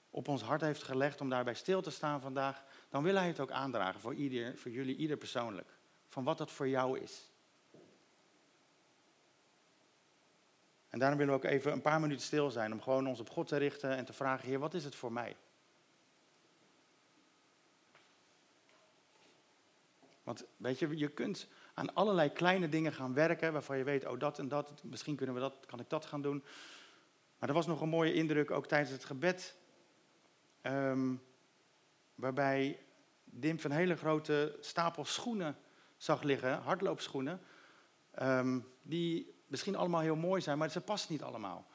op 0.09 0.27
ons 0.27 0.41
hart 0.41 0.61
heeft 0.61 0.83
gelegd 0.83 1.21
om 1.21 1.29
daarbij 1.29 1.53
stil 1.53 1.81
te 1.81 1.89
staan 1.89 2.21
vandaag, 2.21 2.63
dan 2.95 3.03
wil 3.03 3.15
Hij 3.15 3.27
het 3.27 3.39
ook 3.39 3.51
aandragen 3.51 3.99
voor, 3.99 4.13
ieder, 4.13 4.57
voor 4.57 4.71
jullie, 4.71 4.95
ieder 4.95 5.17
persoonlijk. 5.17 5.69
Van 6.07 6.23
wat 6.23 6.37
dat 6.37 6.51
voor 6.51 6.67
jou 6.67 6.99
is. 6.99 7.31
En 10.89 10.99
daarom 10.99 11.17
willen 11.17 11.33
we 11.33 11.39
ook 11.39 11.51
even 11.51 11.71
een 11.71 11.81
paar 11.81 11.99
minuten 11.99 12.25
stil 12.25 12.51
zijn 12.51 12.71
om 12.71 12.81
gewoon 12.81 13.07
ons 13.07 13.19
op 13.19 13.29
God 13.29 13.47
te 13.47 13.57
richten 13.57 13.95
en 13.95 14.05
te 14.05 14.13
vragen, 14.13 14.47
Heer, 14.47 14.59
wat 14.59 14.73
is 14.73 14.83
het 14.83 14.95
voor 14.95 15.11
mij? 15.11 15.35
Want 20.23 20.45
weet 20.57 20.79
je, 20.79 20.97
je 20.97 21.09
kunt 21.09 21.47
aan 21.73 21.93
allerlei 21.93 22.29
kleine 22.29 22.69
dingen 22.69 22.93
gaan 22.93 23.13
werken 23.13 23.53
waarvan 23.53 23.77
je 23.77 23.83
weet, 23.83 24.05
oh 24.05 24.19
dat 24.19 24.39
en 24.39 24.47
dat, 24.47 24.83
misschien 24.83 25.15
kunnen 25.15 25.35
we 25.35 25.41
dat, 25.41 25.65
kan 25.65 25.79
ik 25.79 25.89
dat 25.89 26.05
gaan 26.05 26.21
doen. 26.21 26.43
Maar 27.39 27.49
er 27.49 27.55
was 27.55 27.67
nog 27.67 27.81
een 27.81 27.89
mooie 27.89 28.13
indruk 28.13 28.51
ook 28.51 28.67
tijdens 28.67 28.91
het 28.91 29.05
gebed, 29.05 29.55
ehm, 30.61 31.13
waarbij 32.15 32.84
Dim 33.39 33.59
van 33.59 33.71
hele 33.71 33.95
grote 33.95 34.57
stapel 34.59 35.05
schoenen 35.05 35.57
zag 35.97 36.21
liggen, 36.21 36.61
hardloopschoenen, 36.61 37.41
um, 38.21 38.67
die 38.81 39.33
misschien 39.47 39.75
allemaal 39.75 40.01
heel 40.01 40.15
mooi 40.15 40.41
zijn, 40.41 40.57
maar 40.57 40.69
ze 40.69 40.81
passen 40.81 41.11
niet 41.11 41.23
allemaal. 41.23 41.65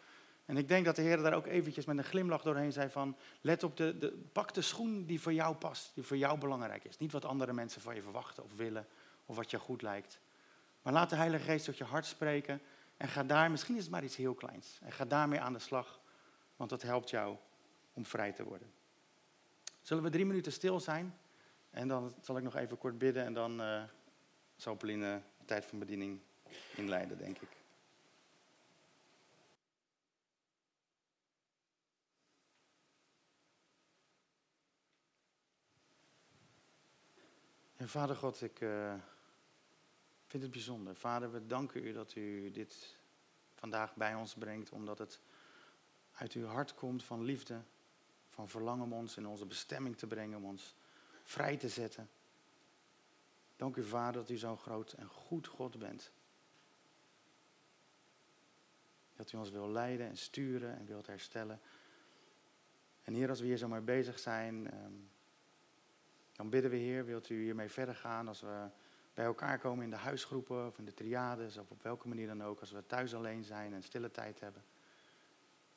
En 0.45 0.57
ik 0.57 0.69
denk 0.69 0.85
dat 0.85 0.97
de 0.97 1.03
Heer 1.03 1.17
daar 1.17 1.35
ook 1.35 1.47
eventjes 1.47 1.85
met 1.85 1.99
een 1.99 2.05
glimlach 2.05 2.43
doorheen 2.43 2.73
zei 2.73 2.89
van, 2.89 3.17
let 3.41 3.63
op 3.63 3.77
de, 3.77 3.99
de, 3.99 4.23
pak 4.33 4.55
de 4.55 4.63
schoen 4.63 5.07
die 5.07 5.21
voor 5.21 5.33
jou 5.33 5.55
past, 5.55 5.91
die 5.95 6.05
voor 6.05 6.17
jou 6.17 6.39
belangrijk 6.39 6.85
is. 6.85 6.99
Niet 6.99 7.13
wat 7.13 7.25
andere 7.25 7.53
mensen 7.53 7.81
van 7.81 7.95
je 7.95 8.03
verwachten 8.03 8.45
of 8.45 8.57
willen 8.57 8.87
of 9.27 9.37
wat 9.37 9.51
je 9.51 9.59
goed 9.59 9.83
lijkt. 9.83 10.21
Maar 10.83 10.93
laat 10.93 11.11
de 11.11 11.17
Heilige 11.17 11.45
Geest 11.45 11.65
tot 11.65 11.79
je 11.79 11.85
hart 11.85 12.07
spreken 12.07 12.61
en 12.97 13.09
ga 13.09 13.23
daar, 13.23 13.51
misschien 13.51 13.77
is 13.77 13.83
het 13.83 13.91
maar 13.91 14.05
iets 14.05 14.17
heel 14.17 14.35
kleins, 14.35 14.79
en 14.83 14.93
ga 14.93 15.05
daarmee 15.05 15.41
aan 15.41 15.53
de 15.53 15.59
slag, 15.59 16.01
want 16.57 16.71
dat 16.71 16.83
helpt 16.83 17.11
jou 17.11 17.37
om 17.93 18.07
vrij 18.07 18.33
te 18.33 18.45
worden. 18.45 18.73
Zullen 19.83 20.03
we 20.03 20.11
drie 20.11 20.27
minuten 20.27 20.53
stil 20.53 20.81
zijn? 20.81 21.19
En 21.71 21.89
dan 21.89 22.15
zal 22.21 22.37
ik 22.37 22.43
nog 22.43 22.57
even 22.57 22.79
kort 22.79 22.99
bidden 22.99 23.25
en 23.25 23.35
dan 23.35 23.61
uh, 23.61 23.83
zal 24.57 24.75
Pauline 24.75 25.23
de 25.39 25.45
tijd 25.45 25.65
van 25.65 25.79
bediening 25.79 26.21
inleiden, 26.75 27.19
denk 27.19 27.39
ik. 27.39 27.49
En 37.77 37.89
Vader 37.89 38.17
God, 38.17 38.43
ik 38.43 38.61
uh, 38.61 38.95
vind 40.27 40.43
het 40.43 40.53
bijzonder. 40.53 40.97
Vader, 40.97 41.33
we 41.33 41.47
danken 41.47 41.87
u 41.87 41.93
dat 41.93 42.15
u 42.15 42.51
dit 42.51 42.97
vandaag 43.55 43.95
bij 43.95 44.15
ons 44.15 44.35
brengt, 44.35 44.71
omdat 44.71 44.99
het 44.99 45.21
uit 46.13 46.33
uw 46.33 46.47
hart 46.47 46.75
komt 46.75 47.05
van 47.05 47.23
liefde, 47.23 47.63
van 48.29 48.49
verlangen 48.49 48.85
om 48.85 48.93
ons 48.93 49.17
in 49.17 49.27
onze 49.27 49.47
bestemming 49.47 49.97
te 49.97 50.07
brengen, 50.07 50.39
om 50.39 50.45
ons 50.45 50.75
vrij 51.31 51.57
te 51.57 51.69
zetten. 51.69 52.11
Dank 53.57 53.77
u, 53.77 53.85
Vader, 53.85 54.21
dat 54.21 54.31
u 54.31 54.37
zo'n 54.37 54.59
groot 54.59 54.93
en 54.93 55.07
goed 55.07 55.47
God 55.47 55.79
bent. 55.79 56.13
Dat 59.17 59.33
u 59.33 59.37
ons 59.37 59.51
wil 59.51 59.71
leiden 59.71 60.07
en 60.07 60.17
sturen 60.17 60.79
en 60.79 60.87
wilt 60.87 61.07
herstellen. 61.07 61.61
En 63.03 63.15
Heer, 63.15 63.29
als 63.29 63.41
we 63.41 63.47
hier 63.47 63.57
zo 63.57 63.69
maar 63.69 63.85
bezig 63.85 64.19
zijn. 64.19 64.75
Um, 64.85 65.11
dan 66.33 66.51
bidden 66.51 66.71
we, 66.71 66.77
Heer, 66.77 67.05
wilt 67.05 67.29
u 67.29 67.43
hiermee 67.43 67.71
verder 67.71 67.95
gaan 67.95 68.29
als 68.29 68.41
we 68.41 68.69
bij 69.15 69.25
elkaar 69.25 69.59
komen 69.59 69.85
in 69.85 69.91
de 69.91 69.97
huisgroepen 69.97 70.67
of 70.67 70.79
in 70.79 70.85
de 70.85 70.95
triades 70.95 71.57
of 71.57 71.71
op 71.71 71.83
welke 71.83 72.09
manier 72.09 72.27
dan 72.27 72.43
ook, 72.43 72.61
als 72.61 72.71
we 72.71 72.87
thuis 72.87 73.15
alleen 73.15 73.45
zijn 73.45 73.73
en 73.75 73.83
stille 73.83 74.11
tijd 74.11 74.41
hebben. 74.41 74.65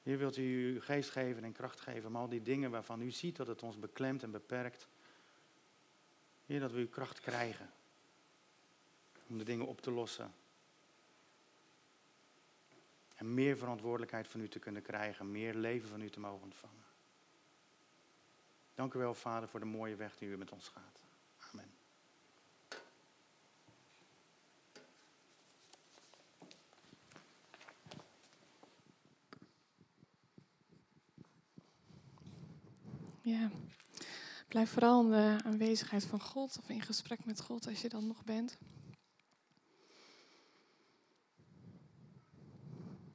Heer, 0.04 0.18
wilt 0.18 0.38
u 0.38 0.74
uw 0.74 0.82
geest 0.82 1.10
geven 1.10 1.44
en 1.44 1.52
kracht 1.52 1.80
geven 1.80 2.10
om 2.10 2.16
al 2.16 2.30
die 2.30 2.42
dingen 2.42 2.72
waarvan 2.72 3.02
u 3.02 3.12
ziet 3.12 3.36
dat 3.36 3.48
het 3.48 3.64
ons 3.64 3.80
beklemt 3.80 4.24
en 4.24 4.32
beperkt. 4.32 4.88
Dat 6.60 6.72
we 6.72 6.80
uw 6.80 6.90
kracht 6.90 7.20
krijgen 7.20 7.70
om 9.28 9.38
de 9.38 9.44
dingen 9.44 9.68
op 9.68 9.82
te 9.82 9.92
lossen. 9.92 10.34
En 13.16 13.34
meer 13.34 13.58
verantwoordelijkheid 13.58 14.28
van 14.28 14.42
u 14.42 14.48
te 14.48 14.60
kunnen 14.60 14.82
krijgen, 14.82 15.32
meer 15.32 15.54
leven 15.54 15.90
van 15.90 16.02
u 16.02 16.10
te 16.10 16.20
mogen 16.20 16.44
ontvangen. 16.44 16.84
Dank 18.74 18.94
u 18.94 19.00
wel, 19.00 19.14
Vader, 19.14 19.50
voor 19.50 19.60
de 19.60 19.66
mooie 19.66 19.96
weg 19.96 20.18
die 20.18 20.30
u 20.30 20.38
met 20.38 20.52
ons 20.52 20.68
gaat. 20.68 21.00
Amen. 21.52 21.72
Ja, 33.22 33.50
blijf 34.54 34.70
vooral 34.70 35.04
in 35.04 35.10
de 35.10 35.38
aanwezigheid 35.44 36.06
van 36.06 36.22
God 36.22 36.58
of 36.60 36.70
in 36.70 36.82
gesprek 36.82 37.26
met 37.26 37.42
God 37.42 37.68
als 37.68 37.82
je 37.82 37.90
dan 37.90 38.08
nog 38.08 38.24
bent. 38.24 38.58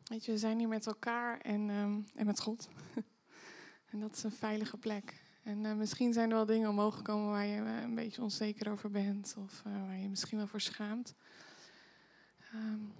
Weet 0.05 0.25
je, 0.25 0.33
we 0.33 0.39
zijn 0.39 0.59
hier 0.59 0.69
met 0.69 0.87
elkaar 0.87 1.41
en, 1.41 1.71
en 2.15 2.27
met 2.27 2.41
God. 2.41 2.69
en 3.91 4.01
dat 4.01 4.17
is 4.17 4.23
een 4.23 4.33
veilige 4.33 4.77
plek. 4.77 5.23
En 5.43 5.65
uh, 5.65 5.75
misschien 5.75 6.13
zijn 6.13 6.31
er 6.31 6.37
wel 6.37 6.47
dingen 6.47 6.69
omhoog 6.69 6.97
gekomen 6.97 7.31
waar 7.31 7.47
je 7.47 7.61
uh, 7.61 7.81
een 7.81 7.95
beetje 7.95 8.23
onzeker 8.23 8.71
over 8.71 8.91
bent 8.91 9.35
of 9.39 9.63
uh, 9.67 9.87
waar 9.87 9.99
je 9.99 10.09
misschien 10.09 10.39
wel 10.39 10.47
voor 10.47 10.61
schaamt. 10.61 11.15
Um, 12.55 12.93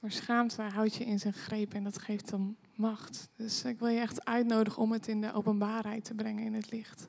maar 0.00 0.12
schaamte 0.12 0.62
houdt 0.62 0.94
je 0.94 1.04
in 1.04 1.18
zijn 1.18 1.34
greep 1.34 1.74
en 1.74 1.84
dat 1.84 1.98
geeft 1.98 2.30
hem 2.30 2.56
macht. 2.74 3.28
Dus 3.36 3.64
ik 3.64 3.78
wil 3.78 3.88
je 3.88 4.00
echt 4.00 4.24
uitnodigen 4.24 4.82
om 4.82 4.92
het 4.92 5.08
in 5.08 5.20
de 5.20 5.32
openbaarheid 5.32 6.04
te 6.04 6.14
brengen 6.14 6.44
in 6.44 6.54
het 6.54 6.70
licht. 6.70 7.08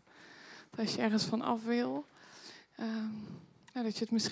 Als 0.77 0.95
je 0.95 1.01
ergens 1.01 1.23
van 1.23 1.41
af 1.41 1.63
wil, 1.63 2.05
nou, 3.73 3.85
dat 3.85 3.93
je 3.93 3.99
het 3.99 4.11
misschien 4.11 4.19